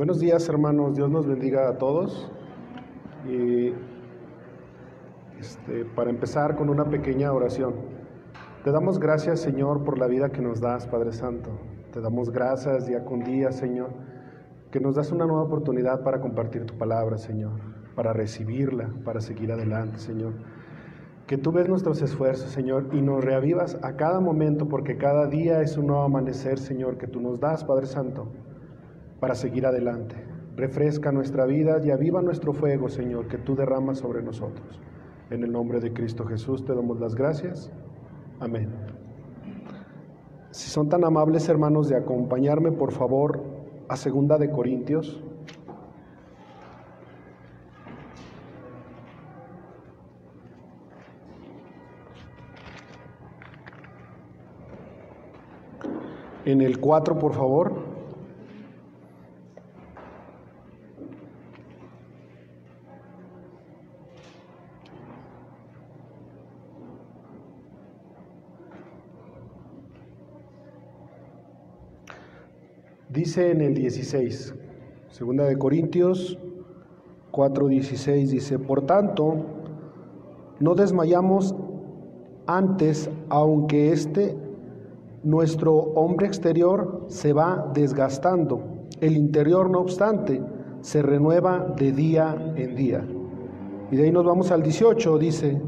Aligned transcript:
Buenos 0.00 0.18
días 0.18 0.48
hermanos, 0.48 0.96
Dios 0.96 1.10
nos 1.10 1.26
bendiga 1.26 1.68
a 1.68 1.76
todos. 1.76 2.32
Y 3.28 3.74
este, 5.38 5.84
para 5.94 6.08
empezar 6.08 6.56
con 6.56 6.70
una 6.70 6.86
pequeña 6.86 7.30
oración. 7.34 7.74
Te 8.64 8.72
damos 8.72 8.98
gracias 8.98 9.40
Señor 9.40 9.84
por 9.84 9.98
la 9.98 10.06
vida 10.06 10.30
que 10.30 10.40
nos 10.40 10.58
das, 10.58 10.86
Padre 10.86 11.12
Santo. 11.12 11.50
Te 11.92 12.00
damos 12.00 12.30
gracias 12.30 12.86
día 12.86 13.04
con 13.04 13.22
día, 13.22 13.52
Señor, 13.52 13.90
que 14.70 14.80
nos 14.80 14.94
das 14.94 15.12
una 15.12 15.26
nueva 15.26 15.42
oportunidad 15.42 16.02
para 16.02 16.18
compartir 16.22 16.64
tu 16.64 16.78
palabra, 16.78 17.18
Señor, 17.18 17.60
para 17.94 18.14
recibirla, 18.14 18.88
para 19.04 19.20
seguir 19.20 19.52
adelante, 19.52 19.98
Señor. 19.98 20.32
Que 21.26 21.36
tú 21.36 21.52
ves 21.52 21.68
nuestros 21.68 22.00
esfuerzos, 22.00 22.48
Señor, 22.48 22.88
y 22.92 23.02
nos 23.02 23.22
reavivas 23.22 23.78
a 23.82 23.96
cada 23.96 24.18
momento, 24.18 24.66
porque 24.66 24.96
cada 24.96 25.26
día 25.26 25.60
es 25.60 25.76
un 25.76 25.88
nuevo 25.88 26.04
amanecer, 26.04 26.58
Señor, 26.58 26.96
que 26.96 27.06
tú 27.06 27.20
nos 27.20 27.38
das, 27.38 27.64
Padre 27.64 27.84
Santo, 27.84 28.32
para 29.20 29.34
seguir 29.34 29.66
adelante. 29.66 30.16
Refresca 30.56 31.12
nuestra 31.12 31.46
vida 31.46 31.80
y 31.84 31.90
aviva 31.90 32.22
nuestro 32.22 32.52
fuego, 32.52 32.88
Señor, 32.88 33.28
que 33.28 33.38
tú 33.38 33.54
derramas 33.54 33.98
sobre 33.98 34.22
nosotros. 34.22 34.80
En 35.30 35.44
el 35.44 35.52
nombre 35.52 35.80
de 35.80 35.92
Cristo 35.92 36.24
Jesús 36.24 36.64
te 36.64 36.74
damos 36.74 36.98
las 36.98 37.14
gracias. 37.14 37.70
Amén. 38.40 38.70
Si 40.50 40.68
son 40.68 40.88
tan 40.88 41.04
amables, 41.04 41.48
hermanos, 41.48 41.88
de 41.88 41.96
acompañarme, 41.96 42.72
por 42.72 42.90
favor, 42.90 43.40
a 43.88 43.96
Segunda 43.96 44.36
de 44.38 44.50
Corintios. 44.50 45.22
En 56.44 56.60
el 56.60 56.80
4, 56.80 57.18
por 57.18 57.34
favor. 57.34 57.99
Dice 73.22 73.50
en 73.50 73.60
el 73.60 73.74
16, 73.74 74.54
segunda 75.10 75.44
de 75.44 75.58
Corintios 75.58 76.38
4:16 77.32 78.30
dice, 78.30 78.58
"Por 78.58 78.86
tanto, 78.86 79.34
no 80.58 80.74
desmayamos 80.74 81.54
antes, 82.46 83.10
aunque 83.28 83.92
este 83.92 84.38
nuestro 85.22 85.74
hombre 85.96 86.28
exterior 86.28 87.04
se 87.08 87.34
va 87.34 87.70
desgastando, 87.74 88.62
el 89.02 89.18
interior 89.18 89.68
no 89.68 89.80
obstante 89.80 90.42
se 90.80 91.02
renueva 91.02 91.74
de 91.76 91.92
día 91.92 92.54
en 92.56 92.74
día." 92.74 93.04
Y 93.90 93.96
de 93.96 94.04
ahí 94.04 94.12
nos 94.12 94.24
vamos 94.24 94.50
al 94.50 94.62
18, 94.62 95.18
dice, 95.18 95.60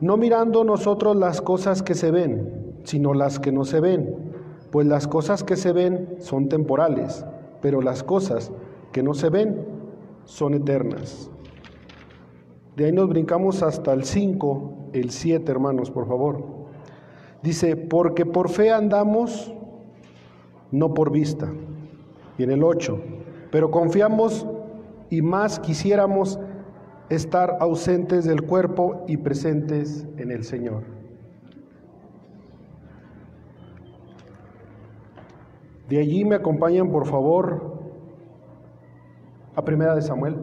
"No 0.00 0.16
mirando 0.16 0.62
nosotros 0.62 1.16
las 1.16 1.42
cosas 1.42 1.82
que 1.82 1.94
se 1.94 2.12
ven, 2.12 2.76
sino 2.84 3.12
las 3.12 3.40
que 3.40 3.50
no 3.50 3.64
se 3.64 3.80
ven." 3.80 4.27
Pues 4.70 4.86
las 4.86 5.08
cosas 5.08 5.44
que 5.44 5.56
se 5.56 5.72
ven 5.72 6.16
son 6.18 6.48
temporales, 6.48 7.24
pero 7.60 7.80
las 7.80 8.02
cosas 8.02 8.52
que 8.92 9.02
no 9.02 9.14
se 9.14 9.30
ven 9.30 9.64
son 10.24 10.54
eternas. 10.54 11.30
De 12.76 12.84
ahí 12.84 12.92
nos 12.92 13.08
brincamos 13.08 13.62
hasta 13.62 13.92
el 13.92 14.04
5, 14.04 14.90
el 14.92 15.10
7, 15.10 15.50
hermanos, 15.50 15.90
por 15.90 16.06
favor. 16.06 16.44
Dice, 17.42 17.76
porque 17.76 18.26
por 18.26 18.50
fe 18.50 18.70
andamos, 18.70 19.52
no 20.70 20.94
por 20.94 21.10
vista. 21.10 21.50
Y 22.36 22.42
en 22.42 22.50
el 22.50 22.62
8, 22.62 23.00
pero 23.50 23.70
confiamos 23.70 24.46
y 25.10 25.22
más 25.22 25.58
quisiéramos 25.58 26.38
estar 27.08 27.56
ausentes 27.60 28.24
del 28.24 28.42
cuerpo 28.42 29.02
y 29.08 29.16
presentes 29.16 30.06
en 30.18 30.30
el 30.30 30.44
Señor. 30.44 30.97
De 35.88 35.98
allí 35.98 36.24
me 36.24 36.34
acompañan, 36.34 36.90
por 36.90 37.06
favor, 37.06 37.78
a 39.54 39.64
Primera 39.64 39.94
de 39.94 40.02
Samuel. 40.02 40.36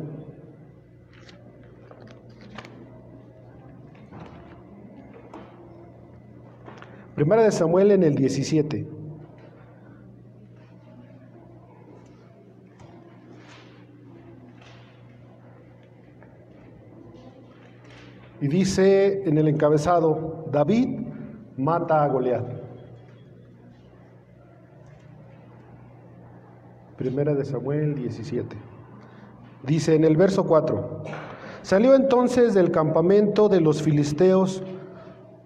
Primera 7.13 7.43
de 7.43 7.51
Samuel 7.51 7.91
en 7.91 8.03
el 8.03 8.15
17. 8.15 8.87
Y 18.41 18.47
dice 18.47 19.23
en 19.29 19.37
el 19.37 19.47
encabezado, 19.47 20.45
David 20.51 20.99
mata 21.55 22.03
a 22.03 22.07
Goliat. 22.07 22.64
Primera 26.97 27.33
de 27.33 27.43
Samuel 27.43 27.95
17. 27.95 28.55
Dice 29.63 29.95
en 29.95 30.05
el 30.05 30.15
verso 30.15 30.45
4, 30.45 31.01
salió 31.61 31.93
entonces 31.93 32.53
del 32.53 32.71
campamento 32.71 33.49
de 33.49 33.59
los 33.59 33.81
filisteos 33.81 34.63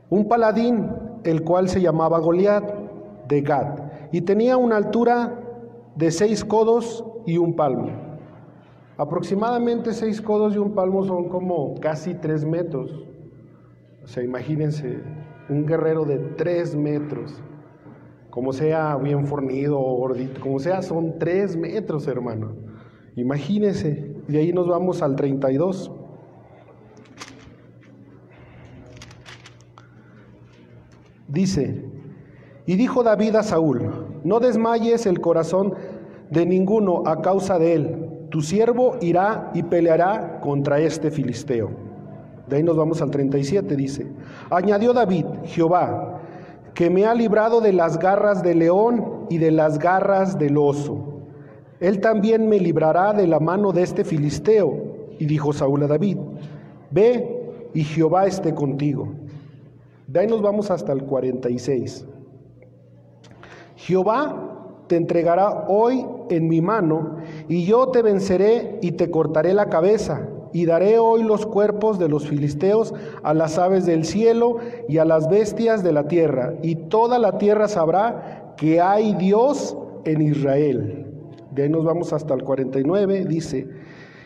un 0.09 0.27
paladín, 0.27 0.91
el 1.23 1.43
cual 1.43 1.67
se 1.67 1.81
llamaba 1.81 2.19
Goliat 2.19 2.71
de 3.27 3.41
Gad, 3.41 3.79
y 4.11 4.21
tenía 4.21 4.57
una 4.57 4.77
altura 4.77 5.39
de 5.95 6.11
seis 6.11 6.45
codos 6.45 7.03
y 7.25 7.37
un 7.37 7.55
palmo. 7.55 7.89
Aproximadamente 8.97 9.93
seis 9.93 10.21
codos 10.21 10.53
y 10.53 10.59
un 10.59 10.73
palmo 10.75 11.03
son 11.03 11.29
como 11.29 11.75
casi 11.79 12.13
tres 12.13 12.45
metros. 12.45 12.91
O 14.03 14.07
sea, 14.07 14.23
imagínense, 14.23 14.99
un 15.49 15.65
guerrero 15.65 16.05
de 16.05 16.17
tres 16.17 16.75
metros 16.75 17.41
como 18.39 18.53
sea 18.53 18.95
bien 18.95 19.27
fornido 19.27 19.77
gordito, 19.77 20.39
como 20.39 20.59
sea, 20.59 20.81
son 20.81 21.19
tres 21.19 21.57
metros, 21.57 22.07
hermano. 22.07 22.53
Imagínese, 23.17 24.15
y 24.29 24.37
ahí 24.37 24.53
nos 24.53 24.65
vamos 24.65 25.01
al 25.01 25.17
32. 25.17 25.91
Dice, 31.27 31.83
y 32.65 32.77
dijo 32.77 33.03
David 33.03 33.35
a 33.35 33.43
Saúl, 33.43 34.21
no 34.23 34.39
desmayes 34.39 35.05
el 35.05 35.19
corazón 35.19 35.73
de 36.29 36.45
ninguno 36.45 37.03
a 37.07 37.21
causa 37.21 37.59
de 37.59 37.73
él, 37.73 38.09
tu 38.29 38.41
siervo 38.41 38.95
irá 39.01 39.51
y 39.53 39.63
peleará 39.63 40.39
contra 40.39 40.79
este 40.79 41.11
filisteo. 41.11 41.71
De 42.47 42.55
ahí 42.55 42.63
nos 42.63 42.77
vamos 42.77 43.01
al 43.01 43.11
37, 43.11 43.75
dice, 43.75 44.07
añadió 44.49 44.93
David, 44.93 45.25
Jehová, 45.43 46.18
que 46.73 46.89
me 46.89 47.05
ha 47.05 47.13
librado 47.13 47.61
de 47.61 47.73
las 47.73 47.99
garras 47.99 48.43
del 48.43 48.59
león 48.59 49.25
y 49.29 49.37
de 49.37 49.51
las 49.51 49.79
garras 49.79 50.37
del 50.37 50.57
oso. 50.57 51.21
Él 51.79 51.99
también 51.99 52.47
me 52.47 52.59
librará 52.59 53.13
de 53.13 53.27
la 53.27 53.39
mano 53.39 53.71
de 53.71 53.83
este 53.83 54.03
filisteo. 54.03 54.89
Y 55.19 55.25
dijo 55.25 55.51
Saúl 55.51 55.83
a 55.83 55.87
David, 55.87 56.17
ve 56.91 57.69
y 57.73 57.83
Jehová 57.83 58.25
esté 58.25 58.53
contigo. 58.53 59.09
De 60.07 60.21
ahí 60.21 60.27
nos 60.27 60.41
vamos 60.41 60.71
hasta 60.71 60.93
el 60.93 61.03
46. 61.03 62.05
Jehová 63.75 64.49
te 64.87 64.95
entregará 64.95 65.65
hoy 65.67 66.05
en 66.29 66.47
mi 66.47 66.61
mano, 66.61 67.17
y 67.47 67.65
yo 67.65 67.89
te 67.89 68.01
venceré 68.01 68.79
y 68.81 68.93
te 68.93 69.11
cortaré 69.11 69.53
la 69.53 69.69
cabeza 69.69 70.27
y 70.53 70.65
daré 70.65 70.97
hoy 70.97 71.23
los 71.23 71.45
cuerpos 71.45 71.99
de 71.99 72.09
los 72.09 72.27
filisteos 72.27 72.93
a 73.23 73.33
las 73.33 73.57
aves 73.57 73.85
del 73.85 74.05
cielo 74.05 74.57
y 74.87 74.97
a 74.97 75.05
las 75.05 75.29
bestias 75.29 75.83
de 75.83 75.91
la 75.91 76.07
tierra, 76.07 76.53
y 76.61 76.75
toda 76.75 77.19
la 77.19 77.37
tierra 77.37 77.67
sabrá 77.67 78.53
que 78.57 78.81
hay 78.81 79.13
Dios 79.15 79.77
en 80.05 80.21
Israel. 80.21 81.05
De 81.51 81.63
ahí 81.63 81.69
nos 81.69 81.85
vamos 81.85 82.13
hasta 82.13 82.33
el 82.33 82.43
49, 82.43 83.25
dice, 83.25 83.67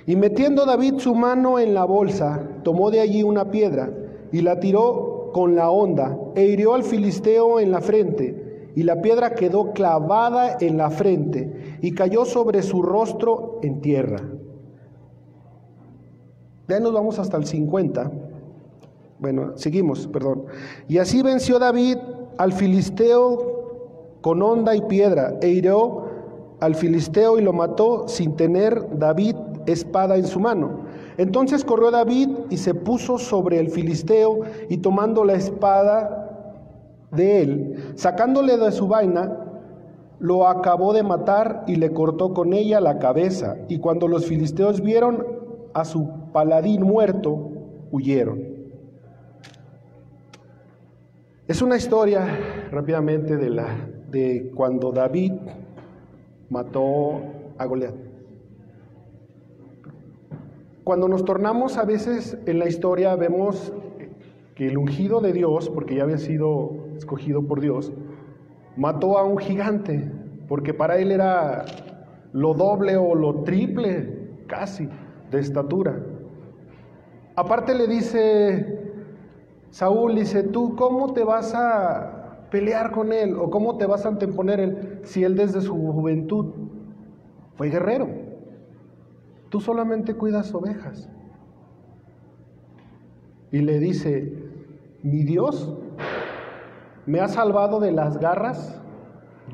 y 0.06 0.16
metiendo 0.16 0.66
David 0.66 0.96
su 0.98 1.16
mano 1.16 1.60
en 1.60 1.74
la 1.74 1.86
bolsa, 1.86 2.48
tomó 2.64 2.92
de 2.92 3.00
allí 3.00 3.24
una 3.24 3.52
piedra 3.52 3.90
y 4.32 4.42
la 4.42 4.60
tiró 4.60 5.32
con 5.34 5.56
la 5.56 5.70
honda 5.70 6.18
e 6.36 6.46
hirió 6.46 6.74
al 6.74 6.84
filisteo 6.84 7.60
en 7.60 7.72
la 7.72 7.82
frente, 7.82 8.72
y 8.76 8.84
la 8.84 9.02
piedra 9.02 9.36
quedó 9.36 9.72
clavada 9.72 10.58
en 10.60 10.78
la 10.78 10.90
frente 10.90 11.78
y 11.82 11.94
cayó 11.94 12.26
sobre 12.26 12.64
su 12.64 12.82
rostro 12.82 13.60
en 13.62 13.82
tierra. 13.82 14.33
De 16.68 16.76
ahí 16.76 16.82
nos 16.82 16.94
vamos 16.94 17.20
hasta 17.20 17.38
el 17.38 17.46
50. 17.46 18.12
Bueno, 19.20 19.52
seguimos, 19.56 20.08
perdón. 20.08 20.46
Y 20.88 20.98
así 20.98 21.22
venció 21.22 21.60
David 21.60 21.98
al 22.38 22.54
filisteo 22.54 23.54
con 24.22 24.42
honda 24.42 24.76
y 24.76 24.82
piedra, 24.82 25.36
e 25.42 25.50
hirió 25.50 26.06
al 26.62 26.76
filisteo 26.76 27.38
y 27.38 27.42
lo 27.42 27.52
mató 27.52 28.08
sin 28.08 28.38
tener 28.38 28.98
David 28.98 29.36
espada 29.66 30.16
en 30.16 30.26
su 30.26 30.40
mano. 30.40 30.80
Entonces 31.18 31.66
corrió 31.66 31.92
David 31.92 32.30
y 32.50 32.58
se 32.58 32.74
puso 32.74 33.18
sobre 33.18 33.60
el 33.60 33.70
filisteo 33.70 34.40
y 34.70 34.78
tomando 34.78 35.26
la 35.26 35.34
espada 35.34 36.30
de 37.12 37.42
él, 37.42 37.94
sacándole 37.96 38.58
de 38.58 38.72
su 38.72 38.88
vaina, 38.88 39.40
lo 40.20 40.48
acabó 40.48 40.94
de 40.94 41.04
matar 41.04 41.66
y 41.68 41.76
le 41.76 41.92
cortó 41.92 42.34
con 42.34 42.54
ella 42.54 42.80
la 42.80 42.98
cabeza. 42.98 43.58
Y 43.68 43.80
cuando 43.80 44.08
los 44.08 44.26
filisteos 44.26 44.82
vieron 44.82 45.43
a 45.74 45.86
su 45.86 46.32
paladín 46.32 46.84
muerto, 46.84 47.52
huyeron. 47.92 48.54
Es 51.48 51.62
una 51.62 51.76
historia 51.76 52.26
rápidamente 52.72 53.36
de, 53.38 53.50
la, 53.50 53.68
de 54.10 54.52
cuando 54.56 54.92
David 54.92 55.34
mató 56.50 57.22
a 57.58 57.66
Goliat. 57.66 57.96
Cuando 60.84 61.08
nos 61.08 61.26
tornamos 61.26 61.78
a 61.78 61.86
veces 61.86 62.38
en 62.46 62.60
la 62.60 62.68
historia 62.68 63.16
vemos 63.16 63.74
que 64.56 64.68
el 64.68 64.78
ungido 64.78 65.22
de 65.22 65.34
Dios, 65.34 65.70
porque 65.70 65.96
ya 65.96 66.04
había 66.04 66.18
sido 66.18 66.72
escogido 66.96 67.44
por 67.44 67.60
Dios, 67.60 67.92
mató 68.78 69.18
a 69.18 69.24
un 69.24 69.38
gigante, 69.38 70.12
porque 70.48 70.74
para 70.74 70.98
él 70.98 71.12
era 71.12 71.66
lo 72.32 72.54
doble 72.54 72.98
o 72.98 73.16
lo 73.16 73.44
triple 73.44 74.30
casi 74.48 74.90
de 75.34 75.42
estatura. 75.42 76.00
Aparte 77.36 77.74
le 77.74 77.88
dice 77.88 78.84
Saúl, 79.72 80.16
dice, 80.16 80.44
tú 80.44 80.76
cómo 80.76 81.14
te 81.14 81.24
vas 81.24 81.54
a 81.56 82.48
pelear 82.52 82.92
con 82.92 83.12
él 83.12 83.36
o 83.36 83.50
cómo 83.50 83.78
te 83.78 83.88
vas 83.88 84.06
a 84.06 84.10
anteponer 84.10 84.60
él 84.60 85.00
si 85.02 85.24
él 85.24 85.36
desde 85.36 85.62
su 85.62 85.74
juventud 85.74 86.54
fue 87.56 87.70
guerrero. 87.70 88.08
Tú 89.50 89.60
solamente 89.60 90.14
cuidas 90.14 90.54
ovejas. 90.54 91.10
Y 93.52 93.60
le 93.60 93.80
dice, 93.80 94.32
mi 95.02 95.24
Dios 95.24 95.76
me 97.08 97.20
ha 97.20 97.28
salvado 97.28 97.80
de 97.80 97.92
las 97.92 98.20
garras 98.20 98.80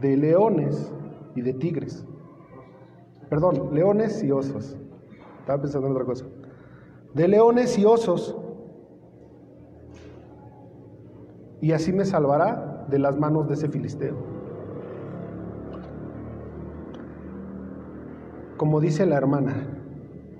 de 0.01 0.17
leones 0.17 0.91
y 1.35 1.41
de 1.41 1.53
tigres. 1.53 2.05
Perdón, 3.29 3.73
leones 3.73 4.21
y 4.21 4.31
osos. 4.31 4.77
Estaba 5.49 5.63
pensando 5.63 5.87
en 5.87 5.93
otra 5.93 6.05
cosa. 6.05 6.25
De 7.15 7.27
leones 7.27 7.75
y 7.79 7.83
osos. 7.83 8.37
Y 11.59 11.71
así 11.71 11.91
me 11.91 12.05
salvará 12.05 12.85
de 12.87 12.99
las 12.99 13.17
manos 13.17 13.47
de 13.47 13.55
ese 13.55 13.67
filisteo. 13.67 14.15
Como 18.57 18.79
dice 18.79 19.07
la 19.07 19.17
hermana, 19.17 19.55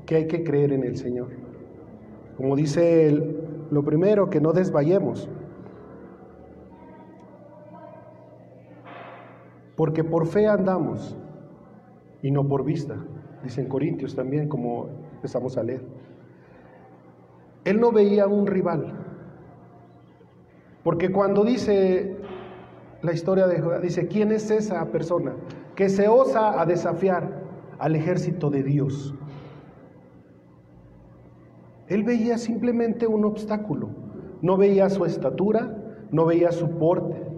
que 0.05 0.17
hay 0.17 0.27
que 0.27 0.43
creer 0.43 0.73
en 0.73 0.83
el 0.83 0.95
Señor. 0.95 1.29
Como 2.37 2.55
dice 2.55 3.11
lo 3.71 3.83
primero, 3.83 4.29
que 4.29 4.39
no 4.39 4.53
desvayemos. 4.53 5.27
Porque 9.75 10.03
por 10.03 10.27
fe 10.27 10.45
andamos 10.45 11.17
y 12.21 12.29
no 12.29 12.47
por 12.47 12.63
vista, 12.63 12.95
dicen 13.43 13.67
Corintios 13.67 14.13
también, 14.13 14.47
como 14.47 14.98
empezamos 15.19 15.57
a 15.57 15.63
leer. 15.63 15.81
Él 17.65 17.81
no 17.81 17.91
veía 17.91 18.25
un 18.25 18.47
rival, 18.47 18.93
porque 20.81 21.11
cuando 21.11 21.43
dice 21.43 22.15
la 23.01 23.11
historia 23.11 23.45
de 23.45 23.57
Jehová, 23.57 23.79
dice, 23.79 24.07
¿quién 24.07 24.31
es 24.31 24.49
esa 24.49 24.85
persona 24.85 25.33
que 25.75 25.89
se 25.89 26.07
osa 26.07 26.59
a 26.59 26.65
desafiar 26.65 27.43
al 27.79 27.97
ejército 27.97 28.49
de 28.49 28.63
Dios? 28.63 29.13
Él 31.87 32.03
veía 32.03 32.37
simplemente 32.37 33.05
un 33.05 33.25
obstáculo, 33.25 33.89
no 34.41 34.55
veía 34.55 34.89
su 34.89 35.03
estatura, 35.03 35.75
no 36.11 36.25
veía 36.25 36.53
su 36.53 36.69
porte, 36.77 37.29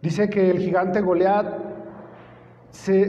Dice 0.00 0.30
que 0.30 0.50
el 0.50 0.60
gigante 0.60 1.00
Goliat 1.00 1.68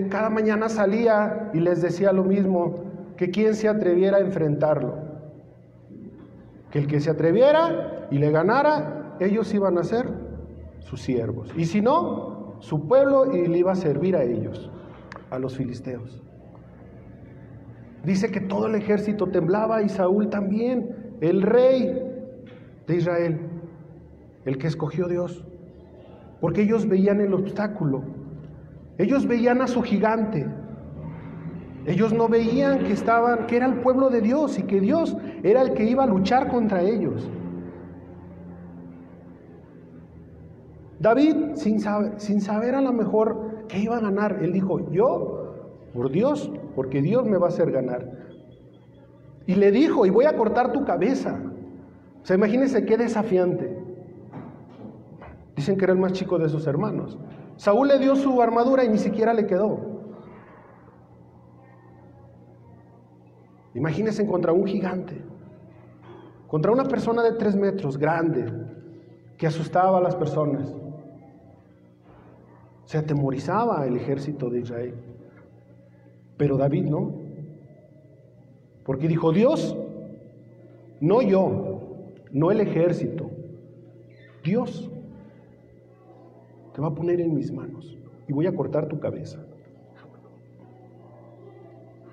cada 0.10 0.30
mañana 0.30 0.70
salía 0.70 1.52
y 1.54 1.60
les 1.60 1.82
decía 1.82 2.12
lo 2.12 2.24
mismo, 2.24 2.89
que 3.20 3.32
quien 3.32 3.54
se 3.54 3.68
atreviera 3.68 4.16
a 4.16 4.22
enfrentarlo. 4.22 4.96
Que 6.72 6.80
el 6.80 6.88
que 6.88 7.02
se 7.02 7.10
atreviera 7.10 8.08
y 8.10 8.18
le 8.18 8.32
ganara, 8.32 9.18
ellos 9.20 9.54
iban 9.54 9.78
a 9.78 9.84
ser 9.84 10.08
sus 10.80 11.02
siervos. 11.02 11.52
Y 11.58 11.66
si 11.66 11.82
no, 11.82 12.56
su 12.62 12.88
pueblo 12.88 13.36
y 13.36 13.46
le 13.46 13.58
iba 13.58 13.74
a 13.74 13.76
servir 13.76 14.16
a 14.16 14.24
ellos, 14.24 14.72
a 15.32 15.38
los 15.38 15.58
filisteos. 15.58 16.24
Dice 18.06 18.32
que 18.32 18.40
todo 18.40 18.68
el 18.68 18.76
ejército 18.76 19.28
temblaba 19.28 19.82
y 19.82 19.90
Saúl 19.90 20.30
también, 20.30 21.18
el 21.20 21.42
rey 21.42 22.02
de 22.88 22.96
Israel, 22.96 23.38
el 24.46 24.58
que 24.58 24.68
escogió 24.68 25.10
Dios 25.10 25.44
porque 26.40 26.62
ellos 26.62 26.88
veían 26.88 27.20
el 27.20 27.34
obstáculo, 27.34 28.02
ellos 28.98 29.28
veían 29.28 29.62
a 29.62 29.68
su 29.68 29.82
gigante, 29.82 30.48
ellos 31.86 32.14
no 32.14 32.28
veían 32.28 32.80
que 32.80 32.94
estaban, 32.94 33.48
que 33.48 33.58
era 33.58 33.66
el 33.66 33.76
pueblo 33.82 34.10
de 34.10 34.22
Dios 34.22 34.60
y 34.60 34.64
que 34.64 34.80
Dios 34.80 35.16
era 35.44 35.62
el 35.62 35.74
que 35.74 35.86
iba 35.86 36.04
a 36.04 36.08
luchar 36.08 36.50
contra 36.50 36.82
ellos. 36.82 37.30
David, 41.00 41.56
sin 41.56 41.80
saber, 41.80 42.14
sin 42.18 42.42
saber 42.42 42.76
a 42.76 42.82
lo 42.82 42.92
mejor 42.92 43.66
que 43.68 43.80
iba 43.80 43.98
a 43.98 44.02
ganar, 44.02 44.40
él 44.42 44.52
dijo, 44.52 44.92
yo, 44.92 45.40
por 45.94 46.12
Dios, 46.12 46.52
porque 46.76 47.02
Dios 47.02 47.26
me 47.26 47.38
va 47.38 47.48
a 47.48 47.50
hacer 47.50 47.72
ganar. 47.72 48.06
Y 49.48 49.56
le 49.56 49.72
dijo, 49.72 50.06
y 50.06 50.10
voy 50.10 50.26
a 50.26 50.36
cortar 50.36 50.74
tu 50.74 50.86
cabeza. 50.86 51.40
O 52.22 52.26
sea, 52.26 52.36
imagínense 52.36 52.86
qué 52.86 52.98
desafiante. 52.98 53.80
Dicen 55.56 55.78
que 55.78 55.86
era 55.86 55.94
el 55.94 56.00
más 56.00 56.14
chico 56.14 56.38
de 56.38 56.50
sus 56.50 56.68
hermanos. 56.68 57.18
Saúl 57.56 57.88
le 57.88 58.00
dio 58.00 58.16
su 58.16 58.42
armadura 58.42 58.84
y 58.84 58.90
ni 58.90 58.98
siquiera 58.98 59.34
le 59.34 59.48
quedó. 59.48 59.89
Imagínense 63.74 64.26
contra 64.26 64.52
un 64.52 64.66
gigante, 64.66 65.16
contra 66.48 66.72
una 66.72 66.86
persona 66.86 67.24
de 67.24 67.34
tres 67.34 67.56
metros, 67.56 67.98
grande, 67.98 68.46
que 69.38 69.48
asustaba 69.48 70.00
a 70.00 70.02
las 70.02 70.16
personas. 70.16 70.76
Se 72.86 72.98
atemorizaba 72.98 73.86
el 73.86 73.96
ejército 73.96 74.50
de 74.50 74.60
Israel. 74.62 74.96
Pero 76.38 76.58
David 76.58 76.86
no. 76.86 77.14
Porque 78.84 79.08
dijo, 79.08 79.32
Dios, 79.32 79.78
no 81.00 81.22
yo, 81.22 81.80
no 82.32 82.52
el 82.52 82.62
ejército, 82.62 83.30
Dios 84.44 84.90
te 86.74 86.82
va 86.82 86.88
a 86.88 86.96
poner 86.96 87.22
en 87.22 87.36
mis 87.36 87.52
manos 87.52 87.98
y 88.28 88.34
voy 88.34 88.48
a 88.48 88.56
cortar 88.56 88.88
tu 88.88 89.00
cabeza. 89.00 89.40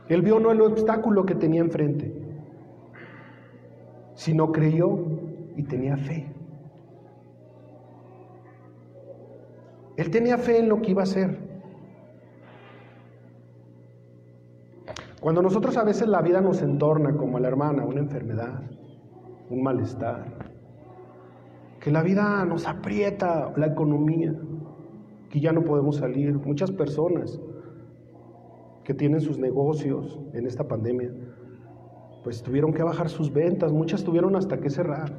Él 0.09 0.23
vio 0.23 0.39
no 0.39 0.53
el 0.53 0.61
obstáculo 0.61 1.27
que 1.27 1.35
tenía 1.35 1.61
enfrente, 1.61 2.13
sino 4.15 4.53
creyó 4.53 4.99
y 5.57 5.63
tenía 5.65 5.97
fe. 5.97 6.33
Él 9.97 10.11
tenía 10.11 10.39
fe 10.39 10.59
en 10.59 10.69
lo 10.69 10.81
que 10.81 10.91
iba 10.91 11.03
a 11.03 11.05
hacer. 11.05 11.39
Cuando 15.21 15.43
nosotros 15.43 15.77
a 15.77 15.83
veces 15.83 16.07
la 16.07 16.23
vida 16.23 16.41
nos 16.41 16.63
entorna 16.63 17.17
como 17.17 17.39
a 17.39 17.41
la 17.41 17.49
hermana, 17.49 17.85
una 17.85 18.01
enfermedad, 18.01 18.61
un 19.51 19.63
malestar, 19.63 20.25
que 21.81 21.91
la 21.91 22.03
vida 22.03 22.45
nos 22.45 22.67
aprieta, 22.67 23.53
la 23.57 23.67
economía, 23.67 24.35
que 25.31 25.41
ya 25.41 25.53
no 25.53 25.63
podemos 25.63 25.97
salir. 25.97 26.35
Muchas 26.35 26.71
personas 26.71 27.41
que 28.87 28.95
tienen 28.95 29.21
sus 29.21 29.37
negocios 29.37 30.21
en 30.33 30.47
esta 30.47 30.69
pandemia, 30.69 31.11
pues 32.23 32.41
tuvieron 32.41 32.73
que 32.73 32.85
bajar 32.85 33.09
sus 33.09 33.33
ventas, 33.33 33.73
muchas 33.73 34.05
tuvieron 34.05 34.37
hasta 34.37 34.59
que 34.59 34.71
cerrar. 34.71 35.13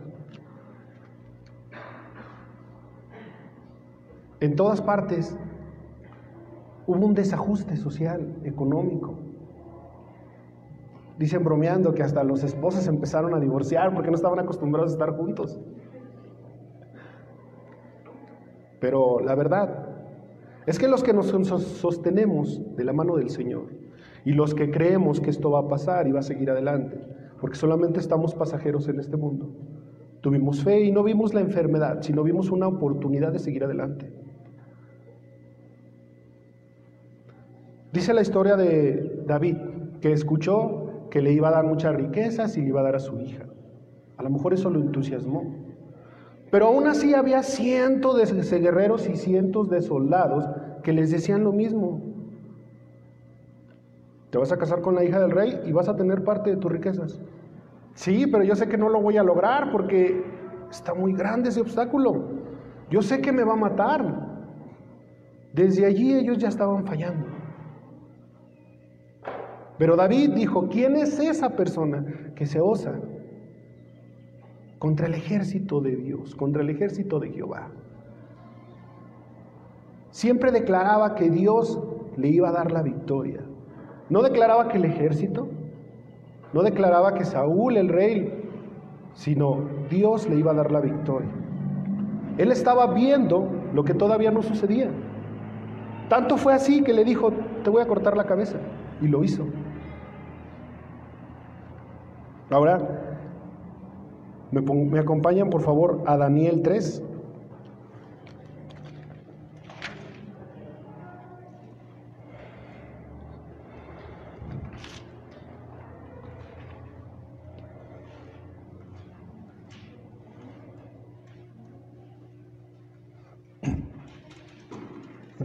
En 4.39 4.55
todas 4.55 4.81
partes 4.81 5.37
hubo 6.85 7.05
un 7.05 7.13
desajuste 7.13 7.75
social, 7.75 8.37
económico. 8.45 9.15
Dicen 11.19 11.43
bromeando 11.43 11.93
que 11.93 12.03
hasta 12.03 12.23
los 12.23 12.45
esposos 12.45 12.87
empezaron 12.87 13.33
a 13.33 13.39
divorciar 13.41 13.93
porque 13.93 14.09
no 14.09 14.15
estaban 14.15 14.39
acostumbrados 14.39 14.91
a 14.91 14.93
estar 14.93 15.17
juntos. 15.17 15.59
Pero 18.79 19.19
la 19.19 19.35
verdad 19.35 19.86
es 20.67 20.77
que 20.77 20.87
los 20.89 21.01
que 21.01 21.13
nos 21.13 21.27
sostenemos 21.27 22.61
de 22.75 22.83
la 22.83 22.91
mano 22.91 23.15
del 23.15 23.29
Señor 23.29 23.67
y 24.25 24.33
los 24.33 24.53
que 24.53 24.69
creemos 24.69 25.21
que 25.21 25.29
esto 25.29 25.49
va 25.49 25.61
a 25.61 25.67
pasar 25.67 26.07
y 26.07 26.11
va 26.11 26.19
a 26.19 26.23
seguir 26.23 26.51
adelante, 26.51 26.99
porque 27.39 27.55
solamente 27.55 28.01
estamos 28.01 28.35
pasajeros 28.35 28.89
en 28.89 28.99
este 28.99 29.15
mundo, 29.15 29.49
tuvimos 30.19 30.61
fe 30.61 30.81
y 30.81 30.91
no 30.91 31.03
vimos 31.03 31.33
la 31.33 31.39
enfermedad, 31.39 32.01
sino 32.01 32.21
vimos 32.21 32.51
una 32.51 32.67
oportunidad 32.67 33.31
de 33.31 33.39
seguir 33.39 33.63
adelante. 33.63 34.11
Dice 37.93 38.13
la 38.13 38.21
historia 38.21 38.57
de 38.57 39.23
David, 39.25 39.55
que 40.01 40.11
escuchó 40.11 41.07
que 41.09 41.21
le 41.21 41.31
iba 41.31 41.47
a 41.47 41.51
dar 41.51 41.65
muchas 41.65 41.95
riquezas 41.95 42.57
y 42.57 42.61
le 42.61 42.67
iba 42.67 42.81
a 42.81 42.83
dar 42.83 42.97
a 42.97 42.99
su 42.99 43.17
hija. 43.21 43.45
A 44.17 44.23
lo 44.23 44.29
mejor 44.29 44.53
eso 44.53 44.69
lo 44.69 44.81
entusiasmó. 44.81 45.67
Pero 46.49 46.67
aún 46.67 46.87
así 46.87 47.13
había 47.13 47.43
cientos 47.43 48.17
de 48.17 48.59
guerreros 48.59 49.09
y 49.09 49.15
cientos 49.15 49.69
de 49.69 49.81
soldados 49.81 50.45
que 50.83 50.93
les 50.93 51.11
decían 51.11 51.43
lo 51.43 51.51
mismo. 51.51 52.01
Te 54.29 54.37
vas 54.37 54.51
a 54.51 54.57
casar 54.57 54.81
con 54.81 54.95
la 54.95 55.03
hija 55.03 55.19
del 55.19 55.31
rey 55.31 55.61
y 55.65 55.71
vas 55.71 55.87
a 55.87 55.95
tener 55.95 56.23
parte 56.23 56.49
de 56.49 56.57
tus 56.57 56.71
riquezas. 56.71 57.19
Sí, 57.93 58.27
pero 58.27 58.43
yo 58.43 58.55
sé 58.55 58.67
que 58.67 58.77
no 58.77 58.89
lo 58.89 59.01
voy 59.01 59.17
a 59.17 59.23
lograr 59.23 59.71
porque 59.71 60.23
está 60.69 60.93
muy 60.93 61.13
grande 61.13 61.49
ese 61.49 61.61
obstáculo. 61.61 62.25
Yo 62.89 63.01
sé 63.01 63.21
que 63.21 63.31
me 63.31 63.43
va 63.43 63.53
a 63.53 63.57
matar. 63.57 64.27
Desde 65.53 65.85
allí 65.85 66.13
ellos 66.13 66.37
ya 66.37 66.49
estaban 66.49 66.85
fallando. 66.85 67.25
Pero 69.77 69.95
David 69.95 70.31
dijo, 70.33 70.67
¿quién 70.69 70.95
es 70.95 71.19
esa 71.19 71.55
persona 71.55 72.05
que 72.35 72.45
se 72.45 72.59
osa 72.59 72.99
contra 74.79 75.07
el 75.07 75.13
ejército 75.13 75.81
de 75.81 75.95
Dios, 75.95 76.35
contra 76.35 76.61
el 76.61 76.69
ejército 76.69 77.19
de 77.19 77.29
Jehová? 77.29 77.71
Siempre 80.17 80.51
declaraba 80.51 81.13
que 81.13 81.29
Dios 81.29 81.79
le 82.15 82.29
iba 82.29 82.49
a 82.49 82.51
dar 82.51 82.71
la 82.71 82.81
victoria. 82.81 83.41
No 84.09 84.23
declaraba 84.23 84.67
que 84.67 84.77
el 84.77 84.85
ejército, 84.85 85.47
no 86.53 86.63
declaraba 86.63 87.13
que 87.13 87.23
Saúl, 87.23 87.77
el 87.77 87.87
rey, 87.87 88.33
sino 89.13 89.59
Dios 89.91 90.27
le 90.27 90.37
iba 90.37 90.53
a 90.53 90.55
dar 90.55 90.71
la 90.71 90.79
victoria. 90.79 91.29
Él 92.39 92.51
estaba 92.51 92.95
viendo 92.95 93.47
lo 93.75 93.83
que 93.83 93.93
todavía 93.93 94.31
no 94.31 94.41
sucedía. 94.41 94.89
Tanto 96.09 96.37
fue 96.37 96.55
así 96.55 96.81
que 96.81 96.93
le 96.93 97.03
dijo, 97.03 97.31
te 97.63 97.69
voy 97.69 97.83
a 97.83 97.87
cortar 97.87 98.17
la 98.17 98.23
cabeza. 98.23 98.57
Y 98.99 99.07
lo 99.07 99.23
hizo. 99.23 99.45
Ahora, 102.49 102.79
me, 104.49 104.99
acompañan 104.99 105.51
por 105.51 105.61
favor 105.61 106.01
a 106.07 106.17
Daniel 106.17 106.63
3. 106.63 107.03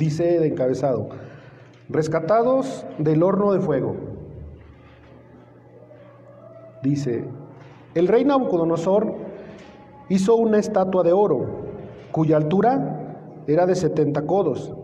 Dice 0.03 0.41
de 0.41 0.49
encabezado, 0.49 1.11
rescatados 1.89 2.85
del 2.99 3.23
horno 3.23 3.53
de 3.53 3.61
fuego. 3.61 3.95
Dice, 6.83 7.25
el 7.95 8.09
rey 8.09 8.25
Nabucodonosor 8.25 9.15
hizo 10.09 10.35
una 10.35 10.59
estatua 10.59 11.05
de 11.05 11.13
oro, 11.13 11.47
cuya 12.11 12.37
altura 12.37 13.17
era 13.47 13.65
de 13.65 13.77
70 13.77 14.27
codos 14.27 14.75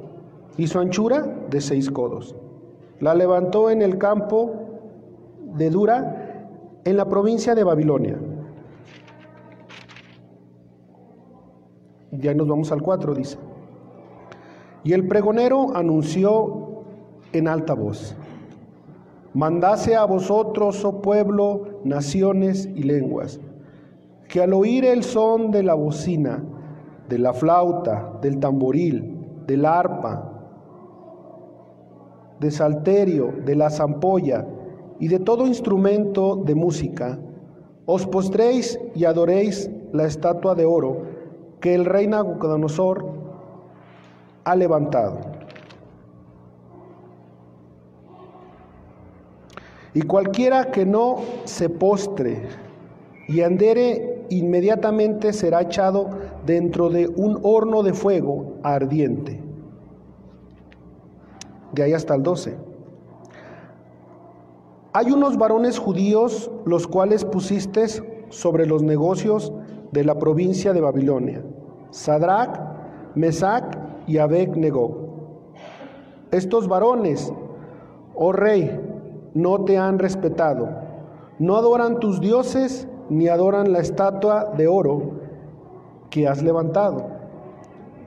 y 0.57 0.69
su 0.69 0.79
anchura 0.79 1.27
de 1.51 1.61
6 1.61 1.91
codos. 1.91 2.37
La 3.01 3.13
levantó 3.17 3.71
en 3.71 3.83
el 3.83 3.99
campo 3.99 4.53
de 5.57 5.69
Dura, 5.71 6.81
en 6.85 6.97
la 6.97 7.09
provincia 7.09 7.57
de 7.57 7.65
Babilonia. 7.65 8.19
Ya 12.13 12.35
nos 12.35 12.47
vamos 12.47 12.71
al 12.71 12.83
4, 12.83 13.15
dice. 13.15 13.48
Y 14.85 14.93
el 14.93 15.07
pregonero 15.09 15.77
anunció 15.77 16.85
en 17.33 17.49
alta 17.49 17.75
voz, 17.75 18.17
mandase 19.35 19.97
a 19.97 20.05
vosotros, 20.05 20.85
oh 20.85 21.01
pueblo, 21.01 21.81
naciones 21.85 22.69
y 22.75 22.85
lenguas, 22.85 23.41
que 24.29 24.43
al 24.43 24.53
oír 24.53 24.85
el 24.85 25.03
son 25.03 25.51
de 25.51 25.63
la 25.63 25.75
bocina, 25.75 26.43
de 27.09 27.19
la 27.19 27.33
flauta, 27.33 28.19
del 28.23 28.39
tamboril, 28.39 29.45
del 29.47 29.65
arpa, 29.65 30.33
de 32.41 32.51
salterio, 32.51 33.33
de 33.45 33.57
la 33.57 33.71
zampolla 33.71 34.47
y 35.01 35.09
de 35.09 35.19
todo 35.19 35.47
instrumento 35.47 36.37
de 36.37 36.55
música, 36.55 37.19
os 37.87 38.07
postréis 38.07 38.79
y 38.95 39.05
adoréis 39.05 39.71
la 39.93 40.05
estatua 40.05 40.55
de 40.55 40.67
oro 40.67 41.03
que 41.61 41.75
el 41.75 41.85
rey 41.85 42.07
Nabucodonosor 42.07 43.07
ha 44.49 44.57
levantado. 44.57 45.19
Y 49.93 50.03
cualquiera 50.03 50.71
que 50.71 50.87
no 50.87 51.17
se 51.45 51.69
postre 51.69 52.49
y 53.29 53.43
andere, 53.43 54.25
inmediatamente 54.31 55.35
será 55.35 55.63
echado 55.63 56.09
dentro 56.47 56.89
de 56.89 57.09
un 57.09 57.41
horno 57.43 57.83
de 57.83 57.93
fuego 57.93 58.55
ardiente. 58.63 59.43
De 61.73 61.83
ahí 61.83 61.93
hasta 61.93 62.15
el 62.15 62.23
12. 62.23 62.57
Hay 64.95 65.11
unos 65.11 65.37
varones 65.37 65.79
judíos 65.79 66.51
los 66.65 66.87
cuales 66.87 67.27
pusiste 67.27 67.87
sobre 68.31 68.67
los 68.67 68.83
negocios 68.83 69.53
de 69.93 70.05
la 70.05 70.19
provincia 70.19 70.73
de 70.73 70.81
Babilonia, 70.81 71.43
Sadrach, 71.91 72.59
Mesach 73.15 73.88
y 74.09 74.19
Abed 74.19 74.57
negó. 74.57 75.07
Estos 76.33 76.67
varones, 76.67 77.33
oh 78.15 78.33
rey, 78.33 78.81
no 79.35 79.65
te 79.65 79.79
han 79.79 79.99
respetado, 79.99 80.69
no 81.39 81.57
adoran 81.57 82.01
tus 82.01 82.21
dioses 82.21 82.89
ni 83.09 83.29
adoran 83.29 83.73
la 83.73 83.79
estatua 83.79 84.53
de 84.57 84.67
oro 84.67 85.13
que 86.11 86.27
has 86.27 86.43
levantado. 86.43 87.07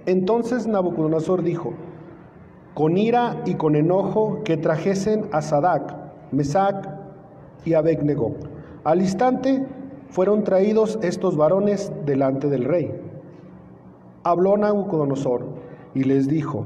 Entonces 0.05 0.67
Nabucodonosor 0.67 1.43
dijo, 1.43 1.73
con 2.73 2.97
ira 2.97 3.41
y 3.45 3.55
con 3.55 3.75
enojo 3.75 4.39
que 4.43 4.57
trajesen 4.57 5.27
a 5.31 5.41
Sadak, 5.41 5.95
Mesac 6.31 6.89
y 7.65 7.73
Abednego. 7.73 8.33
Al 8.83 9.01
instante 9.01 9.65
fueron 10.09 10.43
traídos 10.43 10.97
estos 11.01 11.37
varones 11.37 11.91
delante 12.05 12.49
del 12.49 12.65
rey. 12.65 12.91
Habló 14.23 14.57
Nabucodonosor, 14.57 15.45
y 15.93 16.03
les 16.03 16.27
dijo, 16.27 16.65